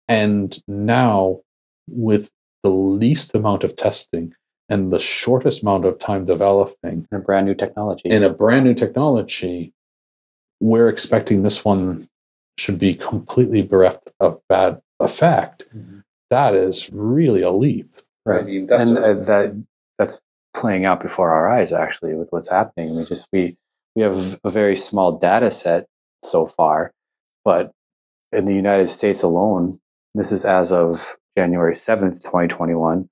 [0.09, 1.41] And now,
[1.89, 2.31] with
[2.63, 4.35] the least amount of testing
[4.69, 8.75] and the shortest amount of time developing, a brand new technology, in a brand new
[8.75, 9.73] technology,
[10.61, 12.09] we're expecting this one
[12.57, 15.65] should be completely bereft of bad effect.
[15.75, 16.01] Mm-hmm.
[16.31, 17.93] That is really a leap.
[18.25, 18.43] Right.
[18.43, 19.65] I mean, and a, uh, that
[19.99, 20.23] that's
[20.55, 22.97] playing out before our eyes actually with what's happening.
[22.97, 23.57] We just we
[23.97, 25.87] we have a very small data set
[26.23, 26.93] so far,
[27.45, 27.73] but
[28.33, 29.79] in the United States alone,
[30.15, 33.09] this is as of January 7th, 2021.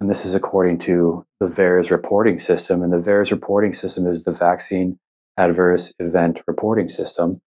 [0.00, 2.82] And this is according to the VAERS reporting system.
[2.82, 4.98] And the VAERS reporting system is the Vaccine
[5.38, 7.40] Adverse Event Reporting System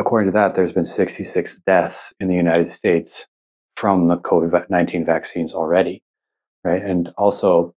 [0.00, 3.28] according to that, there's been 66 deaths in the United States
[3.76, 6.02] from the COVID 19 vaccines already,
[6.64, 6.82] right?
[6.82, 7.74] And also,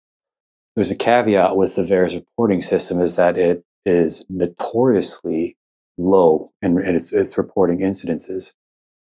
[0.76, 5.56] there's a caveat with the VAERS reporting system is that it is notoriously
[5.98, 8.56] low in, in its, its reporting incidences.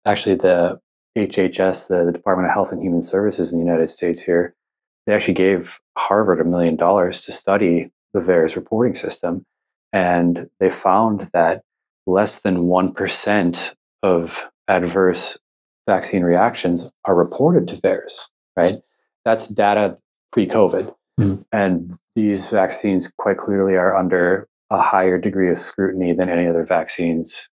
[0.05, 0.79] Actually, the
[1.17, 4.53] HHS, the, the Department of Health and Human Services in the United States here,
[5.05, 9.45] they actually gave Harvard a million dollars to study the VAERS reporting system.
[9.93, 11.63] And they found that
[12.07, 15.37] less than 1% of adverse
[15.87, 18.77] vaccine reactions are reported to VAERS, right?
[19.25, 19.97] That's data
[20.31, 20.93] pre COVID.
[21.19, 21.41] Mm-hmm.
[21.51, 26.65] And these vaccines quite clearly are under a higher degree of scrutiny than any other
[26.65, 27.49] vaccines,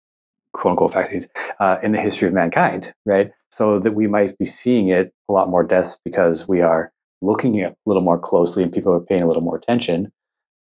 [0.52, 1.28] quote unquote vaccines,
[1.60, 3.30] uh, in the history of mankind, right?
[3.52, 6.92] So that we might be seeing it a lot more deaths because we are
[7.22, 10.12] looking at a little more closely and people are paying a little more attention.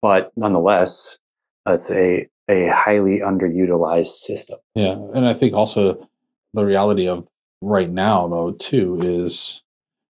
[0.01, 1.19] But nonetheless,
[1.66, 4.59] it's a a highly underutilized system.
[4.74, 6.09] Yeah, and I think also
[6.55, 7.26] the reality of
[7.61, 9.62] right now though too is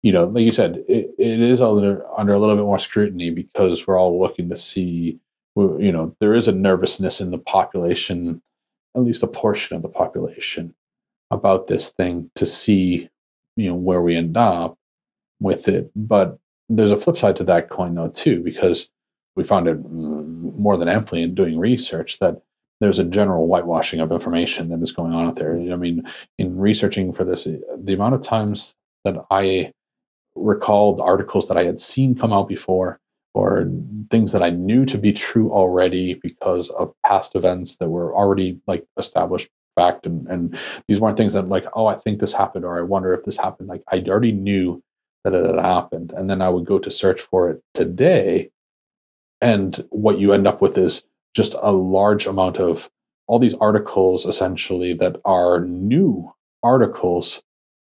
[0.04, 3.32] you know like you said it, it is under under a little bit more scrutiny
[3.32, 5.20] because we're all looking to see
[5.56, 8.42] you know there is a nervousness in the population
[8.96, 10.74] at least a portion of the population
[11.32, 13.10] about this thing to see
[13.56, 14.78] you know where we end up
[15.40, 16.38] with it but
[16.70, 18.90] there's a flip side to that coin though too because
[19.36, 22.42] we found it mm, more than amply in doing research that
[22.80, 25.54] there's a general whitewashing of information that is going on out there.
[25.54, 26.04] I mean,
[26.40, 28.74] in researching for this, the amount of times
[29.06, 29.72] that I
[30.36, 33.00] recalled articles that I had seen come out before
[33.34, 33.70] or
[34.10, 38.60] things that I knew to be true already because of past events that were already
[38.68, 40.58] like established fact and, and
[40.88, 43.38] these weren't things that like oh i think this happened or i wonder if this
[43.38, 44.82] happened like i already knew
[45.24, 48.50] that it had happened and then i would go to search for it today
[49.42, 52.90] and what you end up with is just a large amount of
[53.28, 56.32] all these articles essentially that are new
[56.64, 57.42] articles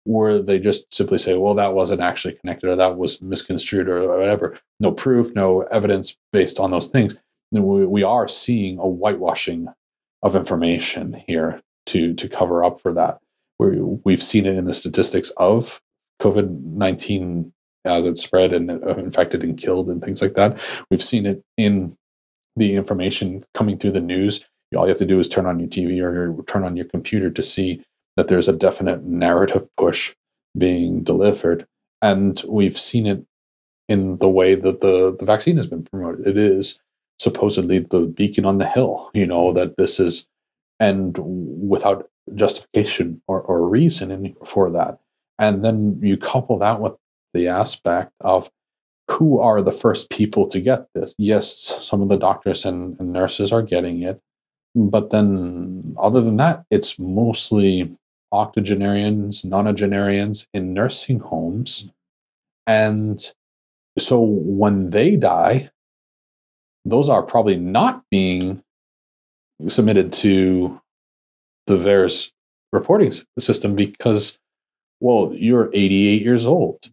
[0.04, 4.18] where they just simply say, well, that wasn't actually connected or that was misconstrued or
[4.18, 4.58] whatever.
[4.78, 7.16] No proof, no evidence based on those things.
[7.52, 9.68] Then we, we are seeing a whitewashing
[10.22, 13.18] of information here to to cover up for that.
[13.58, 15.80] We, we've seen it in the statistics of
[16.22, 17.52] COVID 19
[17.84, 20.58] as it spread and uh, infected and killed and things like that.
[20.90, 21.96] We've seen it in
[22.56, 24.44] the information coming through the news.
[24.76, 27.30] All you have to do is turn on your TV or turn on your computer
[27.30, 27.82] to see
[28.16, 30.14] that there's a definite narrative push
[30.56, 31.66] being delivered.
[32.02, 33.24] And we've seen it
[33.88, 36.26] in the way that the, the vaccine has been promoted.
[36.26, 36.78] It is
[37.18, 40.26] supposedly the beacon on the hill, you know, that this is,
[40.78, 44.98] and without justification or, or reason for that.
[45.38, 46.92] And then you couple that with
[47.34, 48.50] the aspect of
[49.08, 51.14] who are the first people to get this?
[51.18, 54.20] Yes, some of the doctors and, and nurses are getting it.
[54.74, 57.96] But then, other than that, it's mostly
[58.32, 61.88] octogenarians, nonagenarians in nursing homes.
[62.66, 63.20] And
[63.98, 65.70] so when they die,
[66.84, 68.62] those are probably not being
[69.68, 70.80] submitted to
[71.66, 72.30] the VAERS
[72.72, 74.38] reporting system because,
[75.00, 76.90] well, you're 88 years old.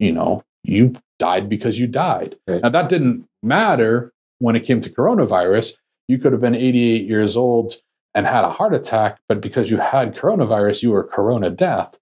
[0.00, 2.34] You know, you died because you died.
[2.48, 2.62] Right.
[2.62, 5.74] Now, that didn't matter when it came to coronavirus.
[6.08, 7.74] You could have been 88 years old
[8.14, 11.96] and had a heart attack, but because you had coronavirus, you were corona death.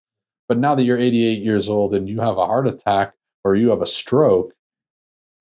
[0.48, 3.12] But now that you're 88 years old and you have a heart attack
[3.44, 4.54] or you have a stroke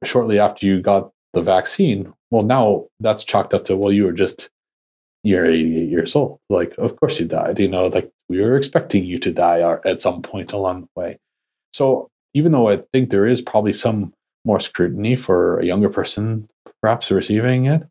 [0.04, 4.12] shortly after you got the vaccine, well, now that's chalked up to, well, you were
[4.12, 4.50] just,
[5.24, 6.40] you're 88 years old.
[6.50, 7.60] Like, of course you died.
[7.60, 11.00] You know, like we were expecting you to die uh, at some point along the
[11.00, 11.20] way.
[11.74, 14.14] So even though I think there is probably some
[14.46, 16.48] more scrutiny for a younger person
[16.82, 17.84] perhaps receiving it,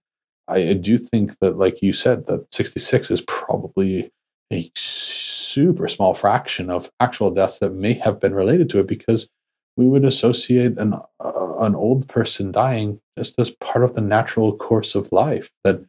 [0.49, 4.13] I do think that, like you said, that 66 is probably
[4.53, 9.29] a super small fraction of actual deaths that may have been related to it because
[9.77, 14.57] we would associate an uh, an old person dying just as part of the natural
[14.57, 15.83] course of life that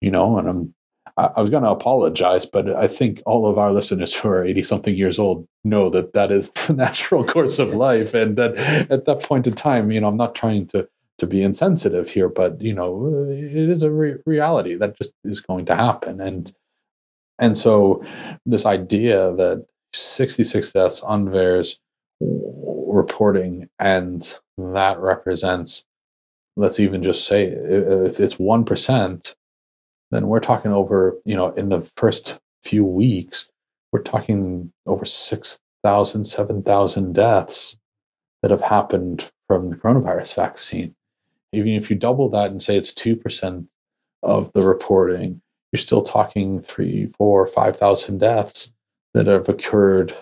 [0.00, 0.74] you know and i'm
[1.16, 4.62] i, was going to apologize but i think all of our listeners who are 80
[4.62, 8.56] something years old know that that is the natural course of life and that
[8.90, 10.88] at that point in time you know i'm not trying to
[11.18, 15.40] to be insensitive here, but you know, it is a re- reality that just is
[15.40, 16.20] going to happen.
[16.20, 16.52] And
[17.38, 18.04] and so
[18.46, 21.76] this idea that 66 deaths on VAERS
[22.20, 25.84] reporting and that represents
[26.56, 29.34] let's even just say if it's 1%
[30.10, 33.48] then we're talking over you know in the first few weeks
[33.92, 37.76] we're talking over 6000 7000 deaths
[38.42, 40.94] that have happened from the coronavirus vaccine
[41.54, 43.66] even if you double that and say it's 2%
[44.22, 45.40] of the reporting,
[45.72, 48.72] you're still talking three, four, 5,000 deaths
[49.12, 50.16] that have occurred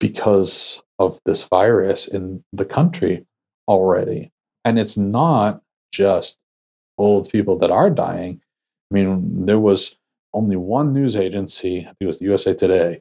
[0.00, 3.24] because of this virus in the country
[3.68, 4.32] already.
[4.64, 5.62] And it's not
[5.92, 6.38] just
[6.98, 8.40] old people that are dying.
[8.92, 9.96] I mean, there was
[10.34, 13.00] only one news agency, I think it was USA Today,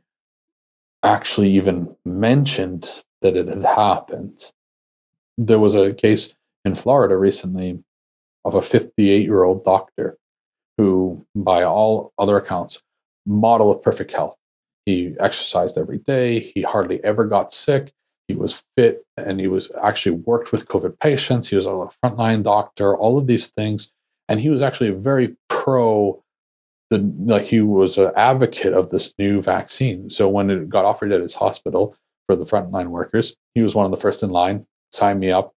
[1.03, 2.89] actually even mentioned
[3.21, 4.51] that it had happened.
[5.37, 6.33] There was a case
[6.63, 7.83] in Florida recently
[8.45, 10.17] of a 58 year old doctor
[10.77, 12.81] who, by all other accounts,
[13.25, 14.37] model of perfect health.
[14.85, 16.39] He exercised every day.
[16.55, 17.91] He hardly ever got sick.
[18.29, 21.49] He was fit and he was actually worked with COVID patients.
[21.49, 23.91] He was a frontline doctor, all of these things.
[24.29, 26.23] And he was actually a very pro
[26.89, 30.09] the like he was an advocate of this new vaccine.
[30.09, 31.95] So when it got offered at his hospital
[32.27, 35.53] for the frontline workers, he was one of the first in line, signed me up,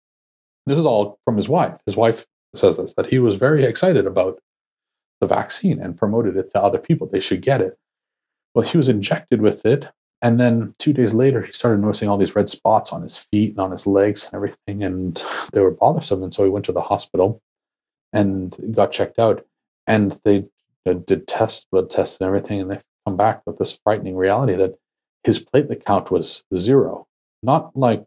[0.67, 1.75] this is all from his wife.
[1.87, 4.41] His wife says this that he was very excited about
[5.21, 7.07] the vaccine and promoted it to other people.
[7.07, 7.79] They should get it.
[8.55, 9.89] Well, he was injected with it.
[10.21, 13.51] And then two days later, he started noticing all these red spots on his feet
[13.51, 14.85] and on his legs and everything.
[14.85, 15.23] And
[15.53, 16.23] they were bothersome.
[16.23, 17.41] And so he went to the hospital
[18.13, 19.45] and got checked out.
[19.87, 20.45] And they
[20.85, 22.61] did tests, blood tests, and everything.
[22.61, 24.79] And they come back with this frightening reality that
[25.25, 27.07] his platelet count was zero,
[27.43, 28.05] not like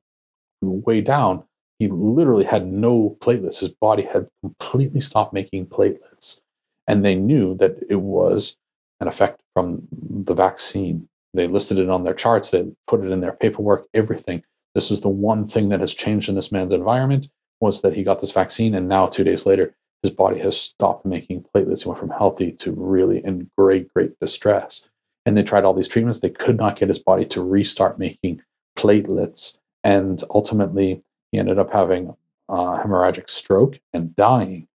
[0.62, 1.44] way down,
[1.80, 3.60] he literally had no platelets.
[3.60, 6.40] His body had completely stopped making platelets.
[6.88, 8.58] And they knew that it was
[9.00, 11.08] an effect from the vaccine.
[11.34, 14.44] They listed it on their charts, they put it in their paperwork, everything.
[14.74, 18.04] This was the one thing that has changed in this man's environment was that he
[18.04, 21.82] got this vaccine and now 2 days later his body has stopped making platelets.
[21.82, 24.84] He went from healthy to really in great great distress.
[25.26, 28.44] And they tried all these treatments, they could not get his body to restart making
[28.78, 31.02] platelets and ultimately
[31.32, 32.16] he ended up having
[32.50, 34.68] a hemorrhagic stroke and dying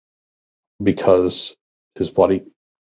[0.81, 1.55] because
[1.93, 2.43] his body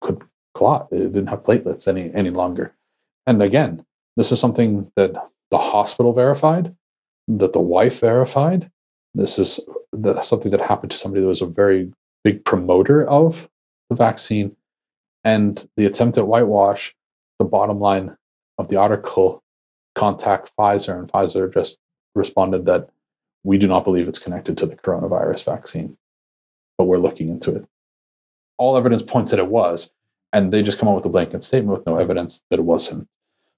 [0.01, 0.23] could
[0.55, 0.88] clot.
[0.91, 2.73] It didn't have platelets any any longer.
[3.27, 3.86] And again,
[4.17, 5.13] this is something that
[5.51, 6.75] the hospital verified,
[7.27, 8.71] that the wife verified.
[9.13, 9.59] This is
[9.91, 11.93] the, something that happened to somebody that was a very
[12.24, 13.49] big promoter of
[13.89, 14.55] the vaccine.
[15.24, 16.95] And the attempt at whitewash,
[17.39, 18.17] the bottom line
[18.57, 19.43] of the article,
[19.95, 21.78] contact Pfizer, and Pfizer just
[22.15, 22.89] responded that
[23.43, 25.97] we do not believe it's connected to the coronavirus vaccine,
[26.78, 27.65] but we're looking into it.
[28.57, 29.91] All evidence points that it was,
[30.32, 33.07] and they just come out with a blanket statement with no evidence that it wasn't.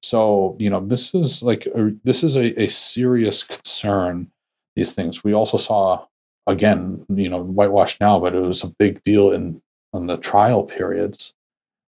[0.02, 4.32] So, you know, this is like a, this is a, a serious concern.
[4.76, 6.06] These things we also saw
[6.48, 9.62] again, you know, whitewashed now, but it was a big deal in
[9.94, 11.34] on the trial periods.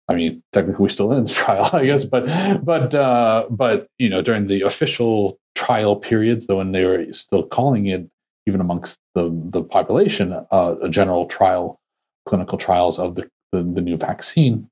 [0.07, 2.25] I mean, technically, we're still in trial, I guess, but
[2.63, 7.43] but uh, but you know, during the official trial periods, though, when they were still
[7.43, 8.07] calling it
[8.47, 11.79] even amongst the the population, uh, a general trial,
[12.27, 14.69] clinical trials of the, the, the new vaccine,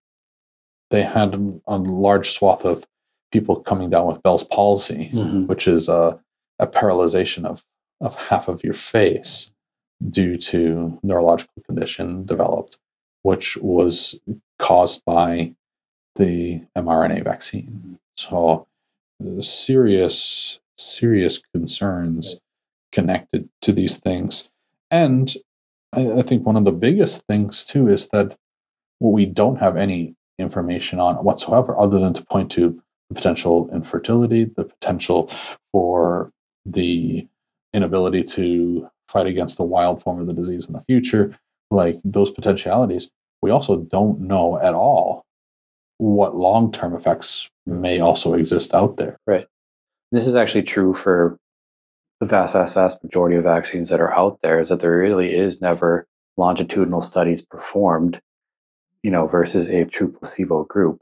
[0.92, 1.34] they had
[1.68, 2.86] a large swath of
[3.32, 5.48] people coming down with Bell's palsy, mm-hmm.
[5.48, 6.20] which is a,
[6.60, 7.64] a paralyzation of
[8.02, 9.53] of half of your face
[10.10, 12.78] due to neurological condition developed,
[13.22, 14.20] which was
[14.60, 15.54] caused by
[16.16, 17.98] the mRNA vaccine.
[18.18, 18.68] So
[19.42, 22.40] serious, serious concerns
[22.92, 24.50] connected to these things.
[24.92, 25.34] And
[25.92, 28.38] I, I think one of the biggest things too is that
[29.00, 34.46] we don't have any information on whatsoever, other than to point to the potential infertility,
[34.46, 35.32] the potential
[35.72, 36.32] for
[36.66, 37.28] the
[37.74, 41.38] inability to fight against the wild form of the disease in the future,
[41.72, 43.10] like those potentialities,
[43.42, 45.24] we also don't know at all
[45.98, 49.18] what long term effects may also exist out there.
[49.26, 49.46] Right.
[50.12, 51.38] This is actually true for
[52.20, 55.34] the vast, vast, vast majority of vaccines that are out there, is that there really
[55.34, 56.06] is never
[56.38, 58.20] longitudinal studies performed,
[59.04, 61.02] you know, versus a true placebo group.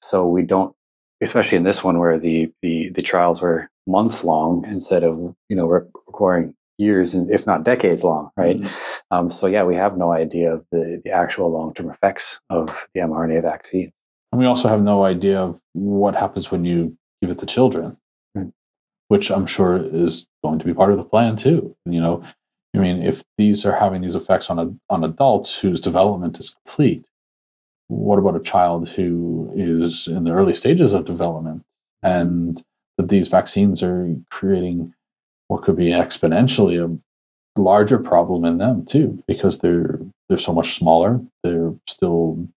[0.00, 0.74] So we don't,
[1.20, 5.56] especially in this one where the the, the trials were months long instead of you
[5.56, 8.56] know requiring years and if not decades long, right?
[8.56, 9.14] Mm-hmm.
[9.14, 12.86] Um, so yeah, we have no idea of the, the actual long term effects of
[12.94, 13.92] the mRNA vaccine.
[14.30, 17.96] And we also have no idea of what happens when you give it to children,
[18.36, 18.48] mm-hmm.
[19.08, 21.76] which I'm sure is going to be part of the plan too.
[21.84, 22.24] You know,
[22.74, 26.56] I mean, if these are having these effects on a, on adults whose development is
[26.64, 27.04] complete,
[27.88, 31.62] what about a child who is in the early stages of development
[32.02, 32.62] and
[32.96, 34.94] that these vaccines are creating
[35.52, 40.78] what could be exponentially a larger problem in them too because they're they're so much
[40.78, 42.48] smaller they're still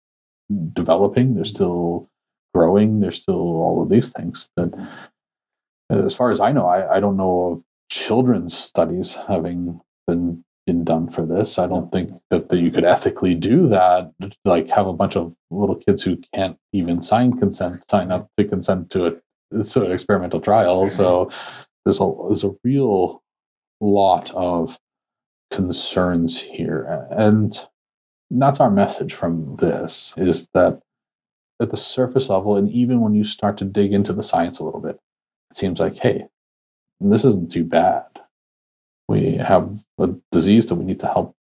[0.72, 2.09] developing they're still
[2.55, 4.72] growing they're still all of these things that
[5.90, 10.84] as far as i know i, I don't know of children's studies having been been
[10.84, 11.59] done for this.
[11.59, 14.11] I don't think that, that you could ethically do that
[14.45, 18.45] like have a bunch of little kids who can't even sign consent sign up to
[18.45, 19.22] consent to it
[19.70, 20.88] to an experimental trial.
[20.90, 21.30] So
[21.85, 23.22] there's a there's a real
[23.80, 24.78] lot of
[25.51, 27.07] concerns here.
[27.11, 27.59] And
[28.30, 30.80] that's our message from this is that
[31.62, 34.64] at the surface level and even when you start to dig into the science a
[34.64, 34.99] little bit
[35.51, 36.26] it seems like hey
[37.01, 38.05] this isn't too bad.
[39.09, 41.37] We have a disease that we need to help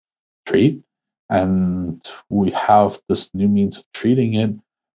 [0.46, 0.82] treat
[1.28, 4.50] and we have this new means of treating it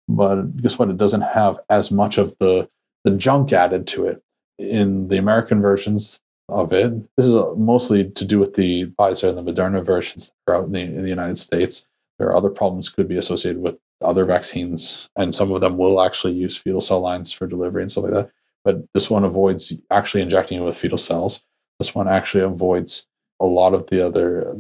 [0.09, 0.90] but guess what?
[0.90, 2.68] It doesn't have as much of the
[3.05, 4.24] the junk added to it
[4.59, 6.92] in the American versions of it.
[7.16, 10.66] This is mostly to do with the Pfizer and the Moderna versions that are out
[10.66, 11.86] in the, in the United States.
[12.18, 16.00] There are other problems could be associated with other vaccines, and some of them will
[16.00, 18.30] actually use fetal cell lines for delivery and stuff like that.
[18.64, 21.42] But this one avoids actually injecting it with fetal cells.
[21.78, 23.07] This one actually avoids
[23.40, 24.52] a lot of the other,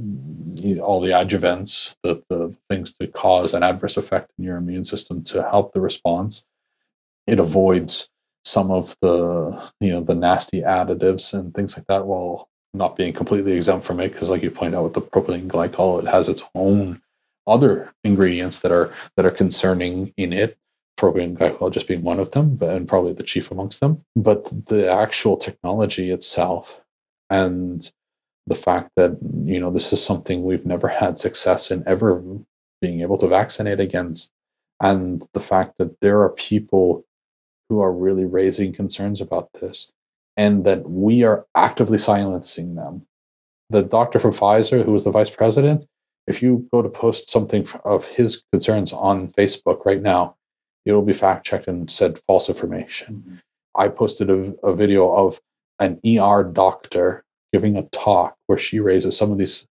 [0.82, 5.22] all the adjuvants, the, the things that cause an adverse effect in your immune system
[5.24, 6.44] to help the response.
[7.26, 8.08] It avoids
[8.44, 13.12] some of the you know the nasty additives and things like that while not being
[13.12, 16.28] completely exempt from it because like you point out with the propylene glycol it has
[16.28, 17.00] its own
[17.46, 20.58] other ingredients that are that are concerning in it.
[20.98, 24.04] Propylene glycol just being one of them but, and probably the chief amongst them.
[24.14, 26.80] But the actual technology itself
[27.30, 27.90] and
[28.46, 32.22] the fact that you know this is something we've never had success in ever
[32.80, 34.30] being able to vaccinate against
[34.80, 37.04] and the fact that there are people
[37.68, 39.90] who are really raising concerns about this
[40.36, 43.06] and that we are actively silencing them.
[43.70, 45.86] The doctor from Pfizer, who was the vice president,
[46.26, 50.36] if you go to post something of his concerns on Facebook right now,
[50.84, 53.14] it will be fact checked and said false information.
[53.14, 53.34] Mm-hmm.
[53.74, 55.40] I posted a, a video of
[55.78, 59.66] an ER doctor giving a talk where she raises some of these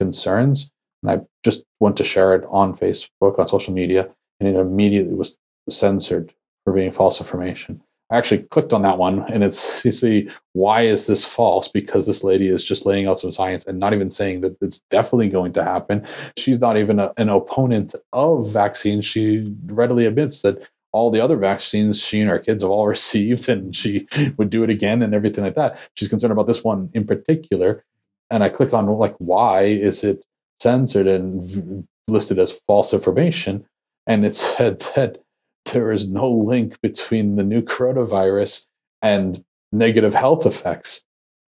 [0.00, 0.70] concerns.
[1.02, 4.08] And I just went to share it on Facebook, on social media,
[4.40, 5.36] and it immediately was
[5.68, 6.32] censored
[6.64, 7.80] for being false information.
[8.10, 12.06] I actually clicked on that one and it's you see why is this false because
[12.06, 15.28] this lady is just laying out some science and not even saying that it's definitely
[15.28, 16.06] going to happen.
[16.36, 19.04] She's not even a, an opponent of vaccines.
[19.04, 23.48] She readily admits that all the other vaccines she and her kids have all received
[23.48, 25.78] and she would do it again and everything like that.
[25.94, 27.84] She's concerned about this one in particular.
[28.30, 30.24] And I clicked on like why is it
[30.60, 33.66] censored and listed as false information?
[34.06, 35.23] And it said that
[35.72, 38.66] there is no link between the new coronavirus
[39.02, 41.02] and negative health effects.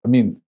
[0.04, 0.40] I mean,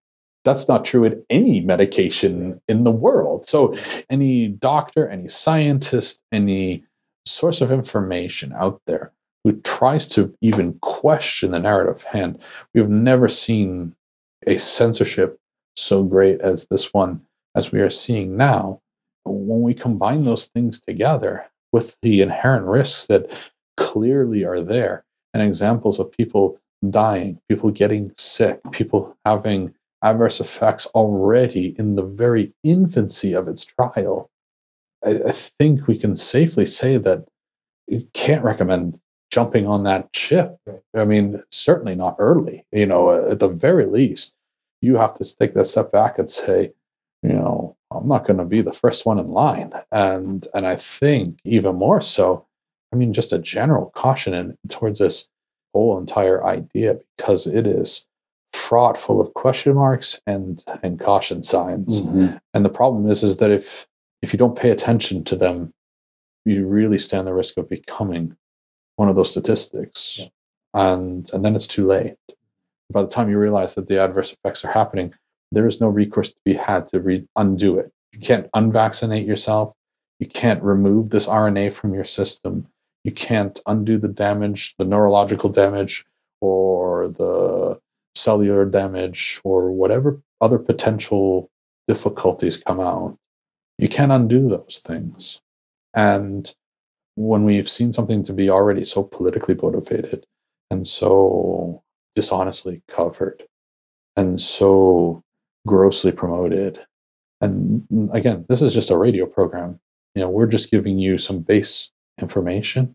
[0.44, 3.46] that's not true with any medication in the world.
[3.46, 3.76] So,
[4.08, 6.84] any doctor, any scientist, any
[7.26, 9.12] source of information out there
[9.44, 12.38] who tries to even question the narrative hand,
[12.74, 13.94] we've never seen
[14.46, 15.38] a censorship
[15.76, 17.20] so great as this one,
[17.54, 18.80] as we are seeing now,
[19.24, 23.30] when we combine those things together with the inherent risks that
[23.78, 26.58] clearly are there and examples of people
[26.90, 33.64] dying, people getting sick, people having adverse effects already in the very infancy of its
[33.64, 34.30] trial,
[35.04, 37.26] I, I think we can safely say that
[37.86, 38.98] you can't recommend
[39.30, 40.56] jumping on that ship.
[40.94, 42.64] I mean, certainly not early.
[42.72, 44.34] You know, uh, at the very least,
[44.80, 46.72] you have to take that step back and say,
[47.22, 49.72] you know, I'm not going to be the first one in line.
[49.90, 52.46] And and I think even more so,
[52.92, 55.28] I mean, just a general caution in, towards this
[55.74, 58.04] whole entire idea because it is
[58.52, 62.06] fraught full of question marks and and caution signs.
[62.06, 62.36] Mm-hmm.
[62.54, 63.86] And the problem is is that if
[64.22, 65.72] if you don't pay attention to them,
[66.44, 68.36] you really stand the risk of becoming
[68.96, 70.16] one of those statistics.
[70.18, 70.28] Yeah.
[70.74, 72.16] And and then it's too late.
[72.90, 75.12] By the time you realize that the adverse effects are happening,
[75.52, 77.92] there is no recourse to be had to re- undo it.
[78.12, 79.74] You can't unvaccinate yourself.
[80.18, 82.66] You can't remove this RNA from your system.
[83.04, 86.04] You can't undo the damage, the neurological damage,
[86.40, 87.80] or the
[88.14, 91.50] cellular damage, or whatever other potential
[91.86, 93.16] difficulties come out.
[93.78, 95.40] You can't undo those things.
[95.94, 96.52] And
[97.18, 100.24] when we've seen something to be already so politically motivated
[100.70, 101.82] and so
[102.14, 103.42] dishonestly covered
[104.16, 105.22] and so
[105.66, 106.78] grossly promoted
[107.40, 109.78] and mm, again this is just a radio program
[110.14, 112.94] you know we're just giving you some base information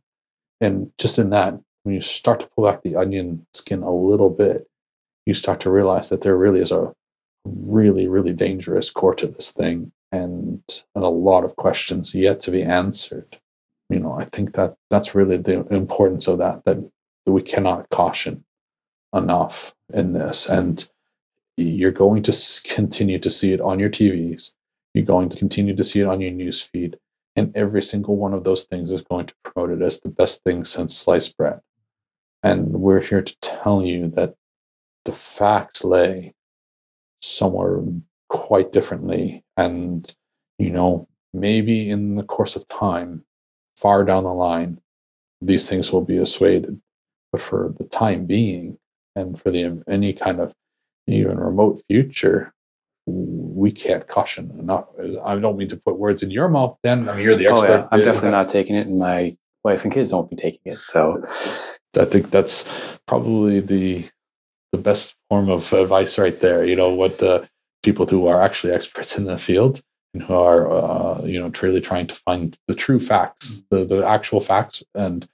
[0.62, 4.30] and just in that when you start to pull back the onion skin a little
[4.30, 4.68] bit
[5.26, 6.94] you start to realize that there really is a
[7.46, 10.62] really really dangerous core to this thing and,
[10.96, 13.38] and a lot of questions yet to be answered
[13.90, 16.78] you know i think that that's really the importance of that that
[17.26, 18.44] we cannot caution
[19.14, 20.90] enough in this and
[21.58, 24.52] you're going to continue to see it on your TVs.
[24.94, 26.98] You're going to continue to see it on your news feed.
[27.36, 30.44] And every single one of those things is going to promote it as the best
[30.44, 31.60] thing since sliced bread.
[32.44, 34.36] And we're here to tell you that
[35.06, 36.34] the facts lay
[37.22, 37.82] somewhere
[38.30, 39.44] quite differently.
[39.58, 40.14] And,
[40.60, 43.24] you know, maybe in the course of time,
[43.76, 44.80] far down the line,
[45.42, 46.80] these things will be assuaded.
[47.32, 48.78] But for the time being,
[49.16, 50.54] and for the any kind of
[51.08, 52.54] even remote future,
[53.06, 54.86] we can't caution enough.
[55.24, 56.78] I don't mean to put words in your mouth.
[56.84, 57.68] Then I mean you're the expert.
[57.68, 57.88] Oh, yeah.
[57.92, 60.78] I'm definitely not taking it, and my wife and kids won't be taking it.
[60.78, 61.24] So
[62.00, 62.66] I think that's
[63.08, 64.10] probably the
[64.72, 66.66] the best form of advice right there.
[66.66, 67.48] You know what the
[67.84, 69.82] people who are actually experts in the field
[70.14, 74.06] and who are uh, you know truly trying to find the true facts, the the
[74.06, 74.82] actual facts.
[74.96, 75.28] And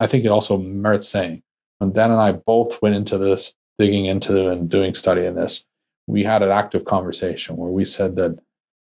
[0.00, 1.42] I think it also merits saying.
[1.78, 5.64] When Dan and I both went into this digging into and doing study in this,
[6.10, 8.36] we had an active conversation where we said that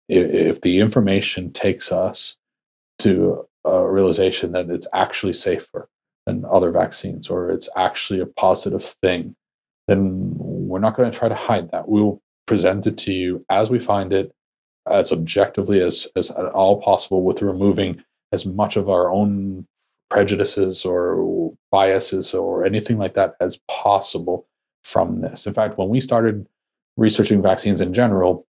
[0.08, 2.36] if, if the information takes us
[2.98, 5.88] to a realization that it's actually safer
[6.26, 9.34] than other vaccines or it's actually a positive thing,
[9.88, 11.88] then we're not going to try to hide that.
[11.88, 14.32] We will present it to you as we find it,
[14.90, 18.02] as objectively as, as at all possible, with removing
[18.32, 19.66] as much of our own
[20.10, 24.46] prejudices or biases or anything like that as possible
[24.84, 25.46] from this.
[25.46, 26.46] In fact, when we started
[26.96, 28.46] researching vaccines in general,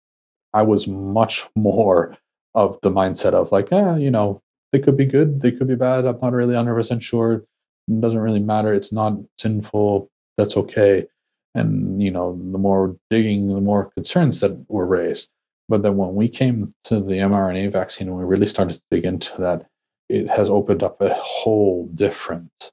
[0.52, 2.16] I was much more
[2.54, 4.42] of the mindset of like, yeah, you know,
[4.72, 6.04] they could be good, they could be bad.
[6.04, 7.44] I'm not really 100% sure.
[7.88, 8.72] It doesn't really matter.
[8.72, 10.10] It's not sinful.
[10.36, 11.06] That's okay.
[11.54, 15.28] And, you know, the more digging, the more concerns that were raised.
[15.68, 19.04] But then when we came to the mRNA vaccine and we really started to dig
[19.04, 19.66] into that,
[20.08, 22.72] it has opened up a whole different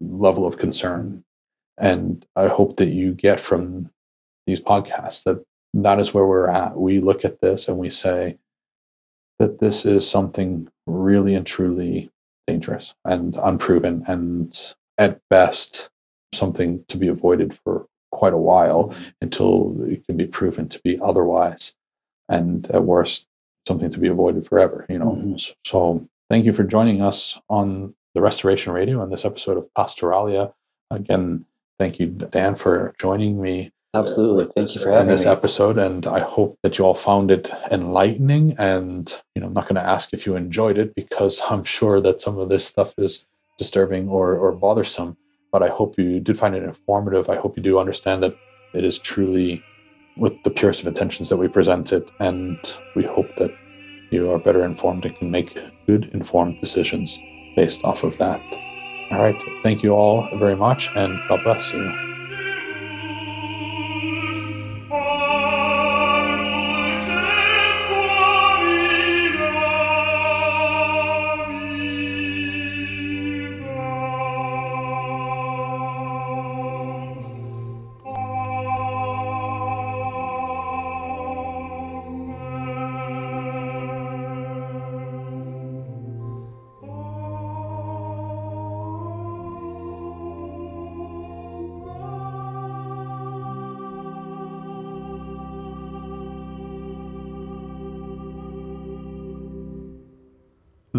[0.00, 1.24] level of concern
[1.80, 3.90] and I hope that you get from
[4.46, 5.44] these podcasts that
[5.74, 6.76] that is where we're at.
[6.76, 8.38] We look at this and we say
[9.38, 12.10] that this is something really and truly
[12.46, 15.88] dangerous and unproven, and at best,
[16.34, 20.98] something to be avoided for quite a while until it can be proven to be
[21.00, 21.74] otherwise.
[22.28, 23.26] And at worst,
[23.66, 25.12] something to be avoided forever, you know.
[25.12, 25.52] Mm-hmm.
[25.64, 30.52] So, thank you for joining us on the Restoration Radio on this episode of Pastoralia.
[30.90, 31.46] Again,
[31.80, 33.72] Thank you, Dan, for joining me.
[33.92, 34.46] Absolutely.
[34.54, 35.30] Thank you for having this me.
[35.30, 35.76] episode.
[35.76, 38.54] And I hope that you all found it enlightening.
[38.56, 42.00] And, you know, I'm not going to ask if you enjoyed it because I'm sure
[42.00, 43.24] that some of this stuff is
[43.58, 45.16] disturbing or, or bothersome.
[45.52, 47.28] But I hope you did find it informative.
[47.28, 48.36] I hope you do understand that
[48.72, 49.62] it is truly
[50.16, 52.08] with the purest of intentions that we present it.
[52.20, 52.58] And
[52.94, 53.50] we hope that
[54.12, 57.18] you are better informed and can make good informed decisions
[57.56, 58.40] based off of that.
[59.10, 59.36] All right.
[59.64, 62.09] Thank you all very much, and God bless you.